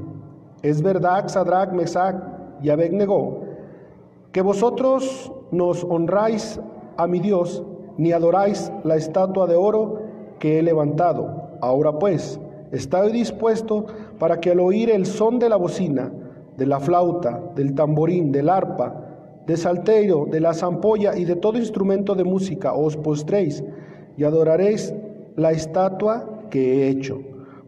es 0.62 0.82
verdad, 0.82 1.28
Sadrach, 1.28 1.72
Mesach 1.72 2.16
y 2.62 2.70
Abednego, 2.70 3.42
que 4.32 4.42
vosotros 4.42 5.32
nos 5.50 5.84
honráis 5.84 6.60
a 6.96 7.06
mi 7.06 7.20
Dios, 7.20 7.62
ni 7.98 8.12
adoráis 8.12 8.72
la 8.84 8.96
estatua 8.96 9.46
de 9.46 9.56
oro 9.56 10.00
que 10.38 10.58
he 10.58 10.62
levantado. 10.62 11.58
Ahora 11.60 11.98
pues, 11.98 12.40
estoy 12.72 13.12
dispuesto 13.12 13.86
para 14.18 14.40
que 14.40 14.50
al 14.50 14.60
oír 14.60 14.90
el 14.90 15.06
son 15.06 15.38
de 15.38 15.48
la 15.48 15.56
bocina, 15.56 16.12
de 16.56 16.66
la 16.66 16.80
flauta, 16.80 17.40
del 17.54 17.74
tamborín, 17.74 18.32
del 18.32 18.48
arpa, 18.48 19.02
de 19.46 19.56
salterio, 19.56 20.26
de 20.30 20.40
la 20.40 20.54
zampolla 20.54 21.16
y 21.16 21.24
de 21.24 21.36
todo 21.36 21.58
instrumento 21.58 22.14
de 22.14 22.24
música 22.24 22.74
os 22.74 22.96
postréis 22.96 23.62
y 24.16 24.24
adoraréis 24.24 24.92
la 25.36 25.52
estatua 25.52 26.48
que 26.50 26.82
he 26.82 26.88
hecho. 26.88 27.20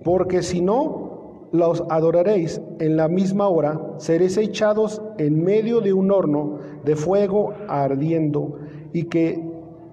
Porque 0.02 0.42
si 0.42 0.60
no, 0.60 1.07
los 1.52 1.82
adoraréis 1.88 2.60
en 2.78 2.96
la 2.96 3.08
misma 3.08 3.48
hora, 3.48 3.80
seréis 3.96 4.36
echados 4.36 5.02
en 5.18 5.42
medio 5.42 5.80
de 5.80 5.92
un 5.92 6.10
horno 6.10 6.58
de 6.84 6.96
fuego 6.96 7.52
ardiendo, 7.68 8.58
y 8.92 9.04
que, 9.04 9.42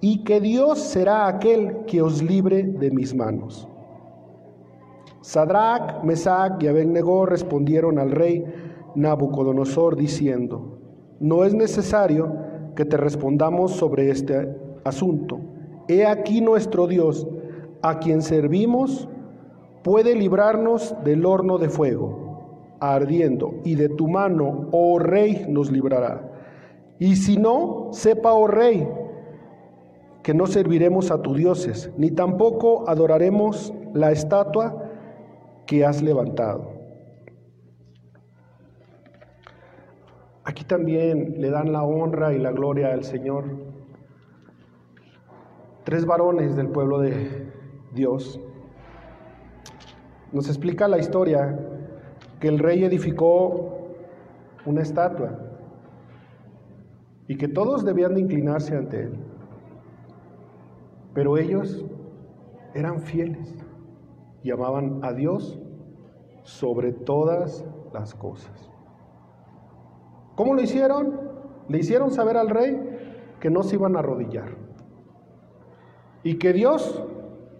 y 0.01 0.23
que 0.23 0.41
Dios 0.41 0.79
será 0.79 1.27
aquel 1.27 1.85
que 1.85 2.01
os 2.01 2.21
libre 2.21 2.63
de 2.63 2.91
mis 2.91 3.13
manos. 3.15 3.67
Sadrach, 5.21 6.03
Mesach 6.03 6.61
y 6.61 6.67
Abednego 6.67 7.25
respondieron 7.25 7.97
al 7.97 8.11
rey 8.11 8.45
Nabucodonosor 8.95 9.95
diciendo, 9.95 10.77
no 11.19 11.43
es 11.45 11.53
necesario 11.53 12.31
que 12.75 12.85
te 12.85 12.97
respondamos 12.97 13.71
sobre 13.71 14.09
este 14.09 14.55
asunto. 14.83 15.39
He 15.87 16.05
aquí 16.05 16.41
nuestro 16.41 16.87
Dios, 16.87 17.27
a 17.81 17.99
quien 17.99 18.21
servimos 18.21 19.07
puede 19.85 20.15
librarnos 20.15 20.95
del 21.03 21.27
horno 21.27 21.59
de 21.59 21.69
fuego 21.69 22.25
ardiendo, 22.79 23.61
y 23.63 23.75
de 23.75 23.87
tu 23.87 24.07
mano, 24.07 24.67
oh 24.71 24.97
rey, 24.97 25.45
nos 25.47 25.71
librará. 25.71 26.27
Y 26.97 27.15
si 27.15 27.37
no, 27.37 27.89
sepa, 27.91 28.33
oh 28.33 28.47
rey, 28.47 28.87
que 30.23 30.33
no 30.33 30.47
serviremos 30.47 31.11
a 31.11 31.21
tus 31.21 31.37
dioses, 31.37 31.91
ni 31.97 32.09
tampoco 32.09 32.89
adoraremos 32.89 33.75
la 33.93 34.11
estatua 34.11 34.89
que 35.67 35.85
has 35.85 36.01
levantado. 36.01 36.73
Aquí 40.45 40.63
también 40.63 41.35
le 41.37 41.51
dan 41.51 41.71
la 41.71 41.83
honra 41.83 42.33
y 42.33 42.39
la 42.39 42.51
gloria 42.51 42.91
al 42.91 43.03
Señor. 43.03 43.45
Tres 45.83 46.07
varones 46.07 46.55
del 46.55 46.69
pueblo 46.69 46.99
de 46.99 47.51
Dios 47.93 48.39
nos 50.35 50.49
explica 50.49 50.89
la 50.89 50.97
historia 50.97 51.57
que 52.41 52.49
el 52.49 52.59
rey 52.59 52.83
edificó 52.83 53.93
una 54.65 54.81
estatua 54.81 55.39
y 57.25 57.37
que 57.37 57.47
todos 57.47 57.85
debían 57.85 58.15
de 58.15 58.19
inclinarse 58.19 58.75
ante 58.75 59.03
él. 59.03 59.13
Pero 61.13 61.37
ellos 61.37 61.85
eran 62.73 62.99
fieles 62.99 63.55
y 64.43 64.51
amaban 64.51 64.99
a 65.03 65.13
Dios 65.13 65.57
sobre 66.43 66.91
todas 66.91 67.63
las 67.93 68.13
cosas. 68.13 68.69
¿Cómo 70.35 70.53
lo 70.53 70.61
hicieron? 70.61 71.17
Le 71.69 71.77
hicieron 71.77 72.11
saber 72.11 72.35
al 72.35 72.49
rey 72.49 72.77
que 73.39 73.49
no 73.49 73.63
se 73.63 73.77
iban 73.77 73.95
a 73.95 73.99
arrodillar. 73.99 74.49
Y 76.23 76.37
que 76.39 76.51
Dios, 76.51 77.01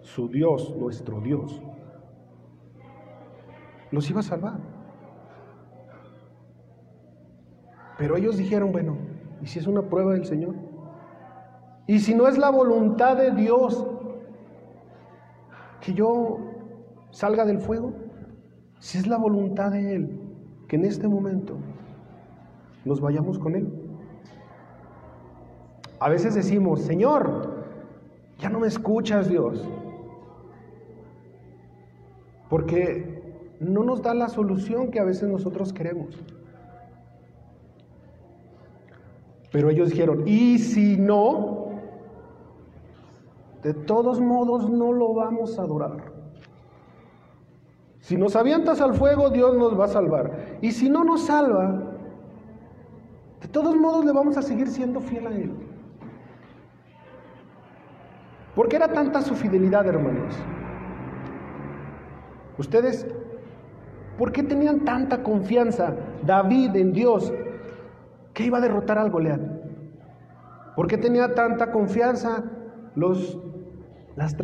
su 0.02 0.28
Dios, 0.28 0.76
nuestro 0.76 1.22
Dios, 1.22 1.62
los 3.96 4.10
iba 4.10 4.20
a 4.20 4.22
salvar. 4.22 4.58
Pero 7.96 8.16
ellos 8.16 8.36
dijeron, 8.36 8.70
bueno, 8.70 8.98
¿y 9.40 9.46
si 9.46 9.58
es 9.58 9.66
una 9.66 9.80
prueba 9.80 10.12
del 10.12 10.26
Señor? 10.26 10.54
¿Y 11.86 12.00
si 12.00 12.14
no 12.14 12.28
es 12.28 12.36
la 12.36 12.50
voluntad 12.50 13.16
de 13.16 13.30
Dios 13.30 13.86
que 15.80 15.94
yo 15.94 16.38
salga 17.10 17.46
del 17.46 17.58
fuego? 17.58 17.94
Si 18.80 18.98
es 18.98 19.06
la 19.06 19.16
voluntad 19.16 19.70
de 19.70 19.94
Él, 19.94 20.20
que 20.68 20.76
en 20.76 20.84
este 20.84 21.08
momento 21.08 21.56
nos 22.84 23.00
vayamos 23.00 23.38
con 23.38 23.54
Él. 23.56 23.72
A 26.00 26.10
veces 26.10 26.34
decimos, 26.34 26.82
Señor, 26.82 27.64
ya 28.38 28.50
no 28.50 28.60
me 28.60 28.66
escuchas 28.66 29.30
Dios, 29.30 29.66
porque 32.50 33.15
no 33.60 33.84
nos 33.84 34.02
da 34.02 34.14
la 34.14 34.28
solución 34.28 34.90
que 34.90 35.00
a 35.00 35.04
veces 35.04 35.28
nosotros 35.28 35.72
queremos. 35.72 36.18
Pero 39.52 39.70
ellos 39.70 39.90
dijeron, 39.90 40.24
¿y 40.26 40.58
si 40.58 40.96
no? 40.96 41.66
De 43.62 43.72
todos 43.74 44.20
modos 44.20 44.68
no 44.70 44.92
lo 44.92 45.14
vamos 45.14 45.58
a 45.58 45.62
adorar. 45.62 46.12
Si 48.00 48.16
nos 48.16 48.36
avientas 48.36 48.80
al 48.80 48.94
fuego, 48.94 49.30
Dios 49.30 49.56
nos 49.56 49.78
va 49.78 49.86
a 49.86 49.88
salvar. 49.88 50.58
Y 50.60 50.70
si 50.72 50.88
no 50.88 51.02
nos 51.02 51.22
salva, 51.22 51.82
de 53.40 53.48
todos 53.48 53.74
modos 53.74 54.04
le 54.04 54.12
vamos 54.12 54.36
a 54.36 54.42
seguir 54.42 54.68
siendo 54.68 55.00
fiel 55.00 55.26
a 55.26 55.30
Él. 55.30 55.52
¿Por 58.54 58.68
qué 58.68 58.76
era 58.76 58.92
tanta 58.92 59.22
su 59.22 59.34
fidelidad, 59.34 59.86
hermanos? 59.86 60.34
Ustedes, 62.58 63.06
¿por 64.18 64.32
qué 64.32 64.42
tenían 64.42 64.84
tanta 64.84 65.22
confianza 65.22 65.94
David 66.24 66.76
en 66.76 66.92
Dios 66.92 67.32
que 68.34 68.44
iba 68.44 68.58
a 68.58 68.60
derrotar 68.60 68.98
al 68.98 69.10
Goliat? 69.10 69.40
¿Por 70.74 70.86
qué 70.88 70.98
tenía 70.98 71.34
tanta 71.34 71.72
confianza 71.72 72.44
los, 72.94 73.38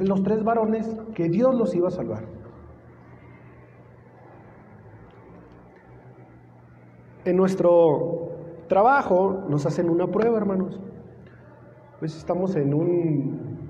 los 0.01 0.23
tres 0.23 0.43
varones 0.43 0.89
que 1.15 1.29
Dios 1.29 1.55
los 1.55 1.75
iba 1.75 1.89
a 1.89 1.91
salvar? 1.91 2.25
En 7.25 7.37
nuestro 7.37 8.31
trabajo 8.69 9.45
nos 9.49 9.67
hacen 9.67 9.89
una 9.91 10.07
prueba, 10.07 10.39
hermanos. 10.39 10.81
Pues 11.99 12.17
estamos 12.17 12.57
en 12.57 12.75
un, 12.75 13.69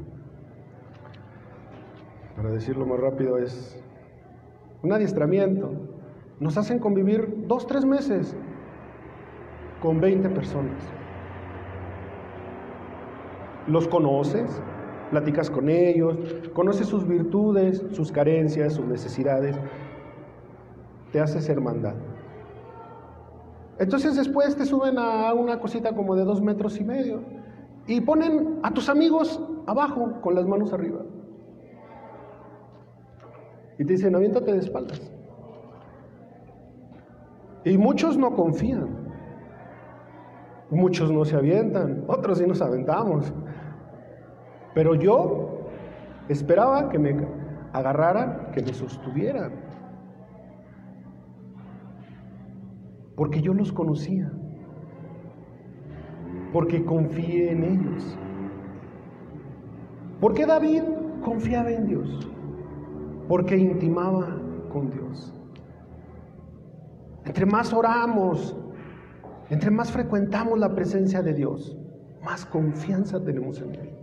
para 2.37 2.51
decirlo 2.51 2.87
más 2.87 2.99
rápido, 2.99 3.37
es 3.37 3.79
un 4.83 4.93
adiestramiento. 4.93 5.92
Nos 6.43 6.59
hacen 6.59 6.81
convivir 6.81 7.45
dos, 7.47 7.69
tres 7.69 7.85
meses 7.85 8.35
con 9.81 10.01
20 10.01 10.29
personas. 10.31 10.83
Los 13.69 13.87
conoces, 13.87 14.51
platicas 15.11 15.49
con 15.49 15.69
ellos, 15.69 16.17
conoces 16.53 16.89
sus 16.89 17.07
virtudes, 17.07 17.85
sus 17.93 18.11
carencias, 18.11 18.73
sus 18.73 18.85
necesidades, 18.87 19.57
te 21.13 21.21
haces 21.21 21.49
hermandad. 21.49 21.95
Entonces 23.79 24.17
después 24.17 24.57
te 24.57 24.67
suben 24.67 24.99
a 24.99 25.33
una 25.35 25.61
cosita 25.61 25.95
como 25.95 26.17
de 26.17 26.25
dos 26.25 26.43
metros 26.43 26.81
y 26.81 26.83
medio 26.83 27.23
y 27.87 28.01
ponen 28.01 28.59
a 28.65 28.75
tus 28.75 28.89
amigos 28.89 29.41
abajo 29.67 30.21
con 30.21 30.35
las 30.35 30.49
manos 30.49 30.73
arriba. 30.73 31.03
Y 33.79 33.85
te 33.85 33.93
dicen, 33.93 34.17
aviéntate 34.17 34.53
de 34.53 34.59
espaldas. 34.59 35.22
Y 37.65 37.79
muchos 37.79 38.17
no 38.17 38.35
confían. 38.35 39.03
Muchos 40.71 41.13
no 41.13 41.25
se 41.25 41.37
avientan, 41.37 42.05
otros 42.09 42.39
sí 42.39 42.47
nos 42.47 42.63
aventamos. 42.63 43.33
Pero 44.75 44.95
yo 44.95 45.69
esperaba 46.29 46.89
que 46.89 46.99
me 46.99 47.27
agarraran, 47.75 48.51
que 48.53 48.63
me 48.63 48.73
sostuvieran. 48.73 49.53
Porque 53.17 53.43
yo 53.43 53.53
los 53.53 53.71
conocía. 53.71 54.33
Porque 56.55 56.85
confié 56.85 57.53
en 57.53 57.65
ellos. 57.65 58.19
Porque 60.21 60.47
David 60.47 60.83
confiaba 61.23 61.71
en 61.71 61.87
Dios. 61.87 62.31
Porque 63.29 63.57
intimaba 63.57 64.39
con 64.73 64.91
Dios. 64.91 65.35
Entre 67.25 67.47
más 67.47 67.73
oramos, 67.73 68.57
entre 69.51 69.71
más 69.71 69.93
frecuentamos 69.93 70.59
la 70.59 70.75
presencia 70.75 71.23
de 71.23 71.35
Dios, 71.35 71.77
más 72.23 72.45
confianza 72.45 73.23
tenemos 73.23 73.61
en 73.61 73.75
Él. 73.75 73.99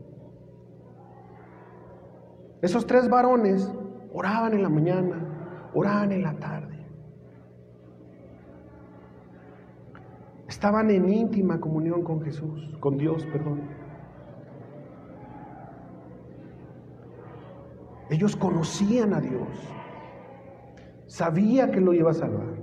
Esos 2.62 2.86
tres 2.86 3.10
varones 3.10 3.72
oraban 4.14 4.54
en 4.54 4.64
la 4.64 4.70
mañana, 4.70 5.70
oraban 5.74 6.12
en 6.12 6.24
la 6.24 6.34
tarde. 6.38 6.78
Estaban 10.48 10.90
en 10.92 11.08
íntima 11.08 11.60
comunión 11.60 12.04
con 12.04 12.22
Jesús, 12.22 12.76
con 12.80 12.98
Dios, 12.98 13.26
perdón. 13.28 13.62
Ellos 18.10 18.36
conocían 18.36 19.14
a 19.14 19.22
Dios. 19.22 19.48
Sabía 21.06 21.72
que 21.72 21.80
lo 21.80 21.94
iba 21.94 22.12
a 22.12 22.14
salvar. 22.14 22.59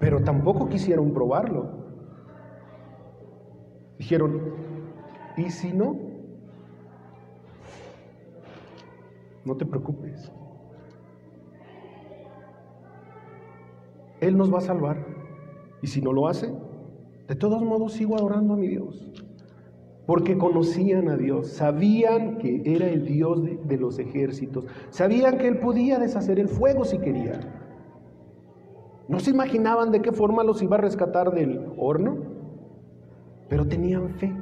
Pero 0.00 0.22
tampoco 0.22 0.68
quisieron 0.68 1.12
probarlo. 1.12 1.70
Dijeron, 3.98 4.54
¿y 5.36 5.50
si 5.50 5.72
no? 5.72 5.96
No 9.44 9.56
te 9.56 9.66
preocupes. 9.66 10.32
Él 14.20 14.36
nos 14.36 14.52
va 14.52 14.58
a 14.58 14.62
salvar. 14.62 15.06
Y 15.82 15.86
si 15.86 16.00
no 16.00 16.12
lo 16.12 16.28
hace, 16.28 16.52
de 17.28 17.34
todos 17.36 17.62
modos 17.62 17.92
sigo 17.92 18.16
adorando 18.16 18.54
a 18.54 18.56
mi 18.56 18.68
Dios. 18.68 19.12
Porque 20.06 20.36
conocían 20.36 21.08
a 21.08 21.16
Dios, 21.16 21.48
sabían 21.48 22.38
que 22.38 22.62
era 22.64 22.88
el 22.88 23.04
Dios 23.04 23.42
de, 23.44 23.76
los 23.76 23.98
ejércitos, 23.98 24.66
sabían 24.90 25.38
que 25.38 25.46
Él 25.46 25.58
podía 25.58 25.98
deshacer 25.98 26.40
el 26.40 26.48
fuego 26.48 26.84
si 26.84 26.98
quería. 26.98 27.59
No 29.10 29.18
se 29.18 29.30
imaginaban 29.30 29.90
de 29.90 30.02
qué 30.02 30.12
forma 30.12 30.44
los 30.44 30.62
iba 30.62 30.76
a 30.76 30.80
rescatar 30.80 31.32
del 31.32 31.72
horno, 31.76 32.16
pero 33.48 33.66
tenían 33.66 34.10
fe 34.10 34.32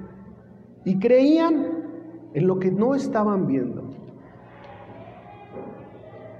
y 0.84 0.98
creían 0.98 1.86
en 2.34 2.46
lo 2.46 2.58
que 2.58 2.70
no 2.70 2.94
estaban 2.94 3.46
viendo. 3.46 3.82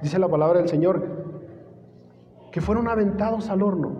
Dice 0.03 0.19
la 0.19 0.29
palabra 0.29 0.59
del 0.59 0.69
Señor 0.69 1.03
que 2.53 2.61
fueron 2.61 2.87
aventados 2.89 3.49
al 3.49 3.63
horno 3.63 3.93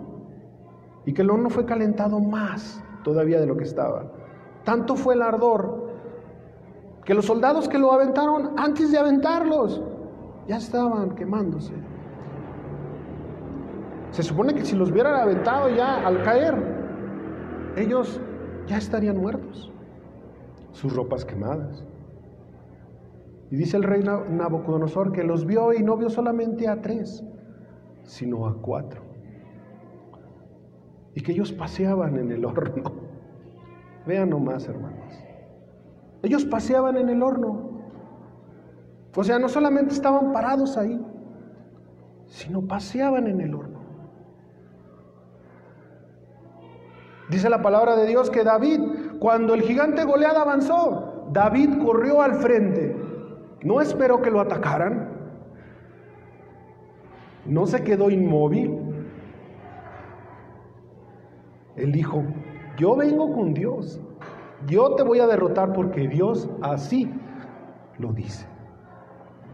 y 1.07 1.13
que 1.13 1.23
el 1.23 1.31
horno 1.31 1.49
fue 1.49 1.65
calentado 1.65 2.19
más 2.19 2.83
todavía 3.03 3.39
de 3.39 3.47
lo 3.47 3.57
que 3.57 3.63
estaba. 3.63 4.11
Tanto 4.63 4.95
fue 4.95 5.15
el 5.15 5.23
ardor 5.23 5.89
que 7.03 7.15
los 7.15 7.25
soldados 7.25 7.67
que 7.67 7.79
lo 7.79 7.91
aventaron, 7.91 8.51
antes 8.57 8.91
de 8.91 8.99
aventarlos, 8.99 9.81
ya 10.47 10.57
estaban 10.57 11.15
quemándose. 11.15 11.73
Se 14.11 14.23
supone 14.23 14.53
que 14.53 14.65
si 14.65 14.75
los 14.75 14.91
hubieran 14.91 15.15
aventado 15.15 15.69
ya 15.69 16.05
al 16.05 16.23
caer, 16.23 16.55
ellos 17.75 18.19
ya 18.67 18.77
estarían 18.77 19.17
muertos, 19.17 19.71
sus 20.71 20.95
ropas 20.95 21.25
quemadas. 21.25 21.85
Y 23.51 23.55
dice 23.55 23.77
el 23.77 23.83
rey 23.83 24.03
Nabucodonosor 24.03 25.11
que 25.11 25.23
los 25.23 25.45
vio 25.45 25.73
y 25.73 25.81
no 25.81 25.97
vio 25.97 26.09
solamente 26.09 26.67
a 26.67 26.81
tres, 26.81 27.23
sino 28.03 28.47
a 28.47 28.55
cuatro 28.61 29.09
y 31.19 31.21
que 31.21 31.31
ellos 31.31 31.51
paseaban 31.51 32.17
en 32.17 32.31
el 32.31 32.45
horno. 32.45 32.93
Vean 34.07 34.29
nomás, 34.29 34.67
hermanos. 34.67 35.13
Ellos 36.23 36.45
paseaban 36.45 36.97
en 36.97 37.09
el 37.09 37.21
horno. 37.21 37.69
O 39.15 39.23
sea, 39.23 39.39
no 39.39 39.49
solamente 39.49 39.93
estaban 39.93 40.31
parados 40.31 40.77
ahí, 40.77 40.99
sino 42.27 42.61
paseaban 42.61 43.27
en 43.27 43.41
el 43.41 43.53
horno. 43.53 43.78
Dice 47.29 47.49
la 47.49 47.61
palabra 47.61 47.95
de 47.95 48.07
Dios 48.07 48.29
que 48.29 48.43
David, 48.43 48.81
cuando 49.19 49.53
el 49.53 49.61
gigante 49.61 50.03
Goliat 50.03 50.35
avanzó, 50.35 51.27
David 51.31 51.77
corrió 51.83 52.21
al 52.21 52.35
frente. 52.35 52.95
No 53.61 53.81
esperó 53.81 54.21
que 54.21 54.31
lo 54.31 54.41
atacaran. 54.41 55.09
No 57.45 57.67
se 57.67 57.83
quedó 57.83 58.09
inmóvil. 58.09 58.79
Él 61.75 61.91
dijo, 61.91 62.23
yo 62.77 62.95
vengo 62.95 63.33
con 63.33 63.53
Dios. 63.53 64.01
Yo 64.67 64.95
te 64.95 65.03
voy 65.03 65.19
a 65.19 65.27
derrotar 65.27 65.71
porque 65.73 66.07
Dios 66.07 66.49
así 66.61 67.11
lo 67.99 68.11
dice. 68.11 68.45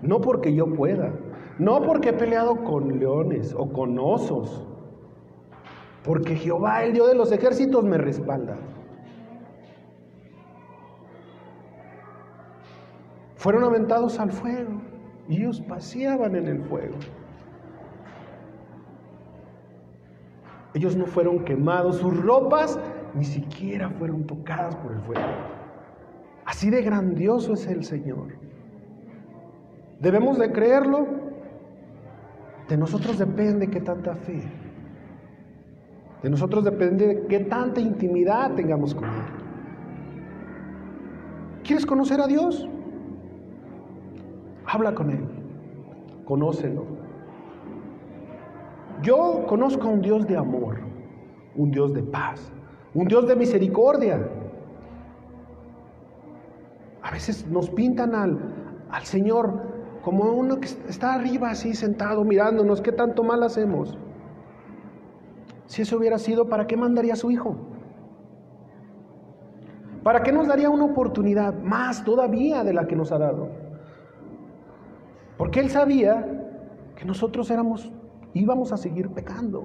No 0.02 0.22
porque 0.22 0.54
yo 0.54 0.66
pueda. 0.74 1.12
No 1.60 1.82
porque 1.82 2.10
he 2.10 2.14
peleado 2.14 2.64
con 2.64 3.00
leones 3.00 3.54
o 3.58 3.72
con 3.72 4.00
osos. 4.00 4.66
Porque 6.06 6.36
Jehová, 6.36 6.84
el 6.84 6.94
Dios 6.94 7.08
de 7.08 7.16
los 7.16 7.32
ejércitos, 7.32 7.84
me 7.84 7.98
respalda. 7.98 8.56
Fueron 13.36 13.64
aventados 13.64 14.20
al 14.20 14.32
fuego 14.32 14.82
y 15.28 15.38
ellos 15.38 15.62
paseaban 15.62 16.36
en 16.36 16.48
el 16.48 16.62
fuego. 16.64 16.96
Ellos 20.76 20.96
no 20.96 21.08
fueron 21.08 21.44
quemados, 21.44 21.98
sus 21.98 22.22
ropas 22.22 22.80
ni 23.16 23.26
siquiera 23.26 23.90
fueron 23.90 24.26
tocadas 24.26 24.76
por 24.76 24.92
el 24.92 25.00
fuego. 25.02 25.26
Así 26.46 26.70
de 26.70 26.84
grandioso 26.84 27.54
es 27.54 27.66
el 27.66 27.84
Señor. 27.84 28.28
Debemos 30.00 30.38
de 30.38 30.52
creerlo. 30.52 31.08
De 32.68 32.78
nosotros 32.78 33.18
depende 33.18 33.70
qué 33.70 33.80
tanta 33.80 34.16
fe. 34.16 34.65
De 36.24 36.30
nosotros 36.30 36.64
depende 36.64 37.08
de 37.08 37.28
qué 37.28 37.40
tanta 37.42 37.80
intimidad 37.80 38.54
tengamos 38.56 38.96
con 38.96 39.06
Él. 39.06 39.46
¿Quieres 41.64 41.86
conocer 41.86 42.22
a 42.22 42.28
Dios? 42.28 42.68
Habla 44.66 44.94
con 44.96 45.10
Él. 45.10 45.26
Conócelo. 46.26 46.86
Yo 49.02 49.46
conozco 49.48 49.88
a 49.88 49.92
un 49.92 50.02
Dios 50.02 50.26
de 50.26 50.38
amor, 50.38 50.78
un 51.56 51.72
Dios 51.72 51.94
de 51.94 52.02
paz, 52.02 52.52
un 52.94 53.08
Dios 53.08 53.28
de 53.28 53.36
misericordia. 53.36 54.28
A 57.02 57.12
veces 57.12 57.48
nos 57.48 57.70
pintan 57.70 58.16
al, 58.16 58.40
al 58.90 59.04
Señor 59.04 59.76
como 60.02 60.32
uno 60.32 60.60
que 60.60 60.68
está 60.88 61.16
arriba 61.16 61.50
así 61.50 61.74
sentado 61.74 62.24
mirándonos, 62.24 62.82
¿qué 62.82 62.92
tanto 62.92 63.24
mal 63.24 63.44
hacemos? 63.44 63.98
Si 65.68 65.82
eso 65.82 65.98
hubiera 65.98 66.18
sido, 66.18 66.48
¿para 66.48 66.68
qué 66.68 66.78
mandaría 66.78 67.14
a 67.14 67.16
su 67.16 67.32
Hijo? 67.32 67.56
¿Para 70.04 70.22
qué 70.22 70.32
nos 70.32 70.48
daría 70.48 70.70
una 70.70 70.86
oportunidad 70.86 71.56
más 71.56 72.04
todavía 72.04 72.64
de 72.64 72.74
la 72.74 72.86
que 72.86 72.96
nos 72.96 73.12
ha 73.12 73.18
dado? 73.18 73.50
Porque 75.38 75.60
Él 75.60 75.70
sabía 75.70 76.46
que 76.96 77.06
nosotros 77.06 77.50
éramos, 77.50 77.92
íbamos 78.34 78.72
a 78.72 78.78
seguir 78.78 79.10
pecando. 79.10 79.64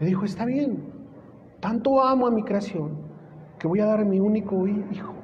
Le 0.00 0.06
dijo, 0.06 0.24
está 0.24 0.44
bien, 0.44 0.92
tanto 1.60 2.02
amo 2.02 2.26
a 2.26 2.30
mi 2.30 2.42
creación 2.42 2.98
que 3.58 3.68
voy 3.68 3.80
a 3.80 3.86
dar 3.86 4.00
a 4.00 4.04
mi 4.04 4.18
único 4.18 4.66
hijo 4.66 5.14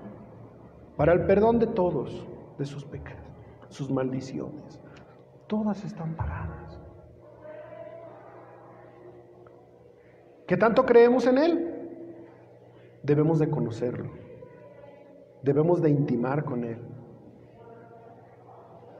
para 0.97 1.13
el 1.13 1.27
perdón 1.27 1.59
de 1.59 1.67
todos, 1.67 2.27
de 2.59 2.65
sus 2.65 2.85
pecados, 2.85 3.27
sus 3.69 3.91
maldiciones. 3.91 4.81
Todas 5.47 5.85
están 5.85 6.15
pagadas. 6.15 6.66
¿Qué 10.47 10.57
tanto 10.57 10.87
creemos 10.87 11.27
en 11.27 11.39
Él? 11.39 11.73
Debemos 13.03 13.39
de 13.39 13.51
conocerlo. 13.51 14.11
Debemos 15.43 15.83
de 15.83 15.91
intimar 15.91 16.45
con 16.45 16.65
Él. 16.65 16.79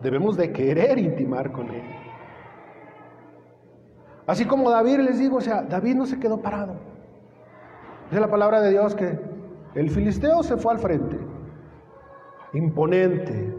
Debemos 0.01 0.37
de 0.37 0.53
querer 0.53 0.99
intimar 0.99 1.53
con 1.53 1.71
Él. 1.71 1.85
Así 4.27 4.45
como 4.45 4.71
David 4.71 4.99
les 5.01 5.19
digo, 5.19 5.37
o 5.37 5.41
sea, 5.41 5.63
David 5.63 5.95
no 5.95 6.07
se 6.07 6.19
quedó 6.19 6.43
parado. 6.43 6.75
Dice 8.11 8.21
la 8.21 8.31
palabra 8.31 8.61
de 8.61 8.71
Dios 8.71 8.95
que 8.95 9.19
el 9.75 9.91
filisteo 9.91 10.43
se 10.43 10.57
fue 10.57 10.73
al 10.73 10.79
frente, 10.79 11.17
imponente, 12.53 13.55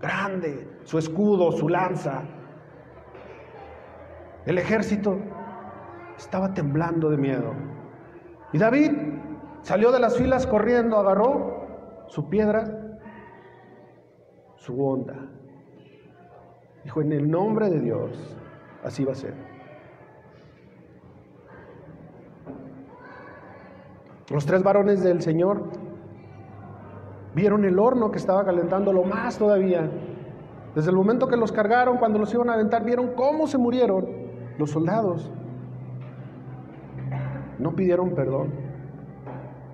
grande, 0.00 0.68
su 0.84 0.98
escudo, 0.98 1.50
su 1.52 1.68
lanza. 1.68 2.22
El 4.46 4.58
ejército 4.58 5.18
estaba 6.22 6.54
temblando 6.54 7.10
de 7.10 7.16
miedo. 7.16 7.52
Y 8.52 8.58
David 8.58 8.92
salió 9.62 9.90
de 9.90 9.98
las 9.98 10.16
filas 10.16 10.46
corriendo, 10.46 10.96
agarró 10.96 12.06
su 12.06 12.28
piedra, 12.28 12.98
su 14.56 14.84
onda. 14.84 15.16
Dijo, 16.84 17.00
en 17.02 17.12
el 17.12 17.30
nombre 17.30 17.70
de 17.70 17.80
Dios, 17.80 18.36
así 18.84 19.04
va 19.04 19.12
a 19.12 19.16
ser. 19.16 19.34
Los 24.30 24.46
tres 24.46 24.62
varones 24.62 25.02
del 25.02 25.20
Señor 25.22 25.64
vieron 27.34 27.64
el 27.64 27.78
horno 27.78 28.10
que 28.10 28.18
estaba 28.18 28.44
calentándolo 28.44 29.02
más 29.02 29.38
todavía. 29.38 29.90
Desde 30.74 30.90
el 30.90 30.96
momento 30.96 31.28
que 31.28 31.36
los 31.36 31.52
cargaron, 31.52 31.98
cuando 31.98 32.18
los 32.18 32.32
iban 32.32 32.48
a 32.48 32.54
aventar, 32.54 32.84
vieron 32.84 33.14
cómo 33.14 33.46
se 33.46 33.58
murieron 33.58 34.06
los 34.58 34.70
soldados. 34.70 35.30
No 37.62 37.74
pidieron 37.74 38.10
perdón. 38.10 38.50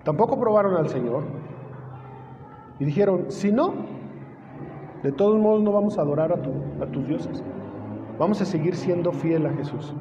Tampoco 0.04 0.38
probaron 0.38 0.76
al 0.76 0.88
Señor. 0.88 1.24
Y 2.78 2.84
dijeron, 2.84 3.26
si 3.28 3.50
no, 3.50 3.74
de 5.02 5.10
todos 5.12 5.38
modos 5.38 5.62
no 5.62 5.72
vamos 5.72 5.98
a 5.98 6.02
adorar 6.02 6.32
a, 6.32 6.84
a 6.84 6.86
tus 6.86 7.06
dioses. 7.06 7.42
Vamos 8.18 8.40
a 8.40 8.44
seguir 8.44 8.76
siendo 8.76 9.12
fiel 9.12 9.46
a 9.46 9.50
Jesús. 9.54 9.94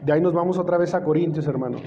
De 0.00 0.12
ahí 0.12 0.20
nos 0.20 0.32
vamos 0.32 0.58
otra 0.58 0.78
vez 0.78 0.94
a 0.94 1.02
Corintios, 1.02 1.46
hermano. 1.46 1.78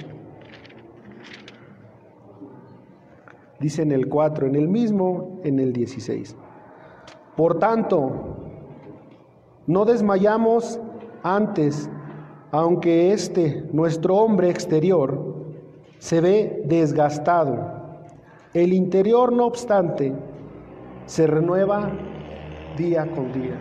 Dice 3.59 3.81
en 3.81 3.91
el 3.91 4.07
4, 4.07 4.47
en 4.47 4.55
el 4.55 4.67
mismo, 4.67 5.39
en 5.43 5.59
el 5.59 5.73
16. 5.73 6.35
Por 7.35 7.59
tanto, 7.59 8.11
no 9.67 9.85
desmayamos 9.85 10.79
antes, 11.23 11.89
aunque 12.51 13.11
este, 13.11 13.65
nuestro 13.71 14.15
hombre 14.15 14.49
exterior, 14.49 15.35
se 15.99 16.21
ve 16.21 16.63
desgastado. 16.65 17.83
El 18.53 18.73
interior, 18.73 19.31
no 19.33 19.45
obstante, 19.45 20.13
se 21.05 21.27
renueva 21.27 21.91
día 22.77 23.07
con 23.11 23.31
día. 23.31 23.57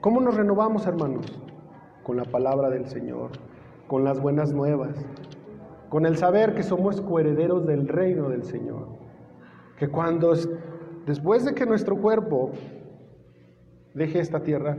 ¿Cómo 0.00 0.20
nos 0.20 0.36
renovamos, 0.36 0.86
hermanos? 0.86 1.44
con 2.04 2.16
la 2.16 2.24
palabra 2.24 2.70
del 2.70 2.86
Señor, 2.86 3.30
con 3.88 4.04
las 4.04 4.20
buenas 4.20 4.52
nuevas, 4.52 4.94
con 5.88 6.06
el 6.06 6.16
saber 6.16 6.54
que 6.54 6.62
somos 6.62 7.00
coherederos 7.00 7.66
del 7.66 7.88
reino 7.88 8.28
del 8.28 8.44
Señor. 8.44 8.86
Que 9.78 9.88
cuando, 9.88 10.34
después 11.06 11.44
de 11.44 11.54
que 11.54 11.66
nuestro 11.66 11.96
cuerpo 11.96 12.52
deje 13.94 14.20
esta 14.20 14.40
tierra, 14.40 14.76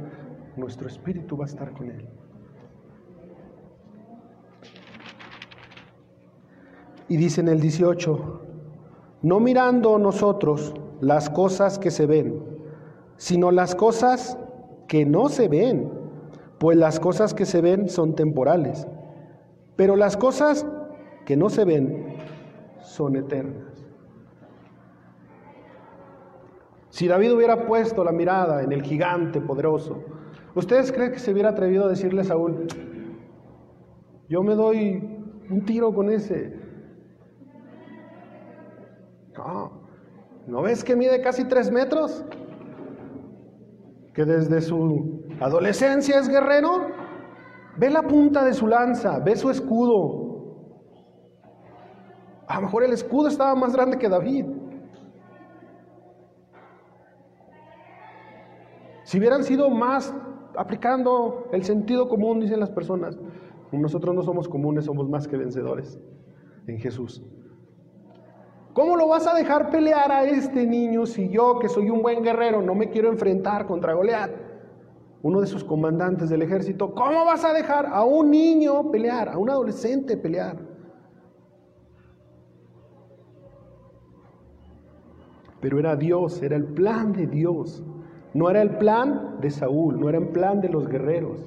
nuestro 0.55 0.87
espíritu 0.87 1.35
va 1.35 1.45
a 1.45 1.47
estar 1.47 1.73
con 1.73 1.89
Él. 1.89 2.07
Y 7.07 7.17
dice 7.17 7.41
en 7.41 7.49
el 7.49 7.59
18, 7.59 8.41
no 9.21 9.39
mirando 9.39 9.97
nosotros 9.99 10.73
las 11.01 11.29
cosas 11.29 11.77
que 11.77 11.91
se 11.91 12.05
ven, 12.05 12.43
sino 13.17 13.51
las 13.51 13.75
cosas 13.75 14.37
que 14.87 15.05
no 15.05 15.29
se 15.29 15.47
ven 15.47 16.05
pues 16.59 16.77
las 16.77 16.99
cosas 16.99 17.33
que 17.33 17.45
se 17.45 17.61
ven 17.61 17.89
son 17.89 18.15
temporales, 18.15 18.87
pero 19.75 19.95
las 19.95 20.15
cosas 20.17 20.65
que 21.25 21.35
no 21.35 21.49
se 21.49 21.65
ven 21.65 22.15
son 22.81 23.15
eternas. 23.15 23.85
Si 26.89 27.07
David 27.07 27.33
hubiera 27.33 27.65
puesto 27.65 28.03
la 28.05 28.13
mirada 28.13 28.63
en 28.63 28.71
el 28.71 28.83
gigante 28.83 29.41
poderoso, 29.41 30.01
¿ustedes 30.55 30.93
creen 30.93 31.11
que 31.11 31.19
se 31.19 31.33
hubiera 31.33 31.49
atrevido 31.49 31.85
a 31.85 31.89
decirle 31.89 32.21
a 32.21 32.25
Saúl, 32.25 32.67
yo 34.29 34.41
me 34.43 34.55
doy 34.55 35.19
un 35.49 35.65
tiro 35.65 35.93
con 35.93 36.09
ese? 36.09 36.54
No, 39.45 39.71
¿no 40.47 40.61
ves 40.63 40.83
que 40.83 40.95
mide 40.95 41.21
casi 41.21 41.45
tres 41.45 41.71
metros? 41.71 42.25
Que 44.13 44.25
desde 44.25 44.61
su 44.61 45.23
Adolescencia 45.39 46.19
es 46.19 46.29
guerrero. 46.29 46.87
Ve 47.77 47.89
la 47.89 48.03
punta 48.03 48.45
de 48.45 48.53
su 48.53 48.67
lanza, 48.67 49.19
ve 49.19 49.35
su 49.35 49.49
escudo. 49.49 50.23
A 52.47 52.55
lo 52.55 52.61
mejor 52.61 52.83
el 52.83 52.93
escudo 52.93 53.27
estaba 53.27 53.53
más 53.55 53.73
grande 53.73 53.97
que 53.97 54.07
David. 54.07 54.45
Si 59.03 59.19
hubieran 59.19 59.43
sido 59.43 59.69
más 59.69 60.15
aplicando 60.57 61.47
el 61.51 61.63
sentido 61.63 62.07
común, 62.07 62.39
dicen 62.39 62.59
las 62.59 62.71
personas, 62.71 63.19
nosotros 63.71 64.15
no 64.15 64.23
somos 64.23 64.47
comunes, 64.47 64.85
somos 64.85 65.09
más 65.09 65.27
que 65.27 65.37
vencedores 65.37 65.99
en 66.67 66.79
Jesús. 66.79 67.21
¿Cómo 68.75 68.95
lo 68.95 69.07
vas 69.07 69.25
a 69.25 69.33
dejar 69.33 69.71
pelear 69.71 70.11
a 70.11 70.25
este 70.25 70.67
niño 70.67 71.07
si 71.07 71.29
yo, 71.29 71.57
que 71.57 71.69
soy 71.69 71.89
un 71.89 72.03
buen 72.03 72.21
guerrero, 72.21 72.61
no 72.61 72.75
me 72.75 72.91
quiero 72.91 73.09
enfrentar 73.09 73.65
contra 73.65 73.93
Goliat? 73.93 74.31
uno 75.25 75.41
de 75.41 75.47
sus 75.47 75.63
comandantes 75.63 76.29
del 76.29 76.43
ejército, 76.43 76.93
¿cómo 76.93 77.25
vas 77.25 77.43
a 77.43 77.51
dejar 77.51 77.87
a 77.87 78.03
un 78.03 78.29
niño 78.29 78.91
pelear, 78.91 79.27
a 79.27 79.39
un 79.39 79.49
adolescente 79.49 80.17
pelear? 80.17 80.57
Pero 85.59 85.79
era 85.79 85.95
Dios, 85.95 86.43
era 86.43 86.55
el 86.55 86.65
plan 86.65 87.11
de 87.11 87.25
Dios. 87.25 87.83
No 88.35 88.51
era 88.51 88.61
el 88.61 88.77
plan 88.77 89.37
de 89.41 89.49
Saúl, 89.49 89.99
no 89.99 90.09
era 90.09 90.19
el 90.19 90.27
plan 90.27 90.61
de 90.61 90.69
los 90.69 90.87
guerreros. 90.87 91.39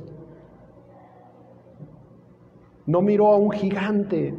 No 2.84 3.00
miró 3.00 3.28
a 3.28 3.36
un 3.36 3.52
gigante 3.52 4.34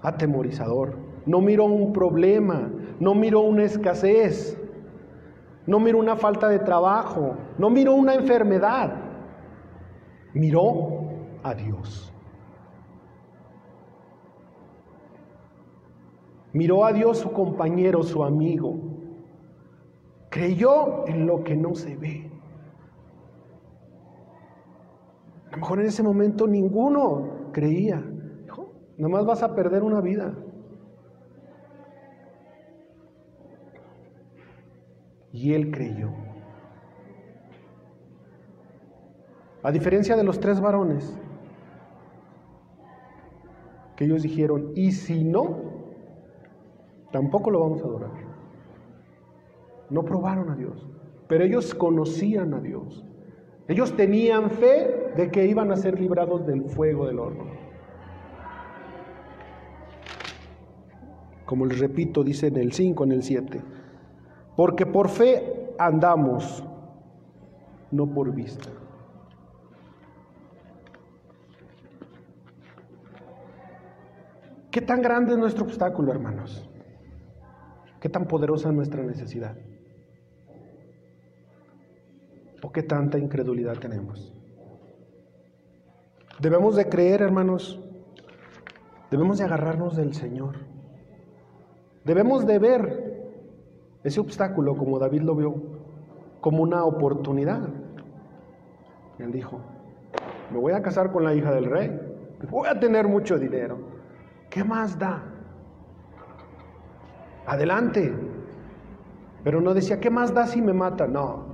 atemorizador, 0.00 0.94
no 1.26 1.40
miró 1.40 1.64
un 1.64 1.92
problema, 1.92 2.70
no 2.98 3.14
miró 3.14 3.40
una 3.40 3.64
escasez, 3.64 4.56
no 5.66 5.78
miró 5.78 5.98
una 5.98 6.16
falta 6.16 6.48
de 6.48 6.58
trabajo, 6.58 7.36
no 7.58 7.70
miró 7.70 7.94
una 7.94 8.14
enfermedad, 8.14 8.94
miró 10.34 11.10
a 11.42 11.54
Dios. 11.54 12.12
Miró 16.52 16.84
a 16.84 16.92
Dios 16.92 17.18
su 17.18 17.30
compañero, 17.32 18.02
su 18.02 18.24
amigo. 18.24 18.74
Creyó 20.30 21.06
en 21.06 21.26
lo 21.26 21.44
que 21.44 21.56
no 21.56 21.74
se 21.74 21.96
ve. 21.96 22.30
A 25.48 25.52
lo 25.52 25.58
mejor 25.58 25.80
en 25.80 25.86
ese 25.86 26.02
momento 26.02 26.46
ninguno 26.46 27.50
creía. 27.52 28.02
Dijo, 28.42 28.72
nomás 28.98 29.26
vas 29.26 29.42
a 29.42 29.54
perder 29.54 29.82
una 29.82 30.00
vida. 30.00 30.34
Y 35.40 35.54
él 35.54 35.70
creyó. 35.70 36.10
A 39.62 39.72
diferencia 39.72 40.14
de 40.14 40.22
los 40.22 40.38
tres 40.38 40.60
varones, 40.60 41.18
que 43.96 44.04
ellos 44.04 44.22
dijeron, 44.22 44.72
y 44.74 44.92
si 44.92 45.24
no, 45.24 45.56
tampoco 47.10 47.50
lo 47.50 47.60
vamos 47.60 47.80
a 47.80 47.86
adorar. 47.86 48.10
No 49.88 50.04
probaron 50.04 50.50
a 50.50 50.56
Dios, 50.56 50.86
pero 51.26 51.42
ellos 51.42 51.74
conocían 51.74 52.52
a 52.52 52.60
Dios. 52.60 53.02
Ellos 53.66 53.96
tenían 53.96 54.50
fe 54.50 55.10
de 55.16 55.30
que 55.30 55.46
iban 55.46 55.72
a 55.72 55.76
ser 55.76 55.98
librados 55.98 56.46
del 56.46 56.64
fuego 56.64 57.06
del 57.06 57.18
horno. 57.18 57.44
Como 61.46 61.64
les 61.64 61.78
repito, 61.78 62.22
dice 62.22 62.48
en 62.48 62.58
el 62.58 62.72
5, 62.72 63.04
en 63.04 63.12
el 63.12 63.22
7 63.22 63.79
porque 64.60 64.84
por 64.84 65.08
fe 65.08 65.72
andamos, 65.78 66.62
no 67.90 68.06
por 68.12 68.30
vista. 68.30 68.68
¿Qué 74.70 74.82
tan 74.82 75.00
grande 75.00 75.32
es 75.32 75.38
nuestro 75.38 75.64
obstáculo, 75.64 76.12
hermanos? 76.12 76.68
¿Qué 78.02 78.10
tan 78.10 78.26
poderosa 78.26 78.68
es 78.68 78.74
nuestra 78.74 79.02
necesidad? 79.02 79.56
¿O 82.62 82.70
qué 82.70 82.82
tanta 82.82 83.16
incredulidad 83.16 83.78
tenemos? 83.78 84.30
Debemos 86.38 86.76
de 86.76 86.86
creer, 86.86 87.22
hermanos. 87.22 87.80
Debemos 89.10 89.38
de 89.38 89.44
agarrarnos 89.44 89.96
del 89.96 90.12
Señor. 90.12 90.56
Debemos 92.04 92.46
de 92.46 92.58
ver 92.58 93.09
ese 94.02 94.20
obstáculo, 94.20 94.76
como 94.76 94.98
David 94.98 95.22
lo 95.22 95.34
vio, 95.34 95.54
como 96.40 96.62
una 96.62 96.84
oportunidad. 96.84 97.68
Él 99.18 99.32
dijo, 99.32 99.60
me 100.50 100.58
voy 100.58 100.72
a 100.72 100.82
casar 100.82 101.12
con 101.12 101.24
la 101.24 101.34
hija 101.34 101.52
del 101.52 101.66
rey, 101.66 102.00
voy 102.50 102.68
a 102.68 102.80
tener 102.80 103.06
mucho 103.06 103.38
dinero. 103.38 103.78
¿Qué 104.48 104.64
más 104.64 104.98
da? 104.98 105.22
Adelante. 107.46 108.12
Pero 109.44 109.60
no 109.60 109.74
decía, 109.74 110.00
¿qué 110.00 110.10
más 110.10 110.34
da 110.34 110.46
si 110.46 110.60
me 110.60 110.72
mata? 110.72 111.06
No, 111.06 111.44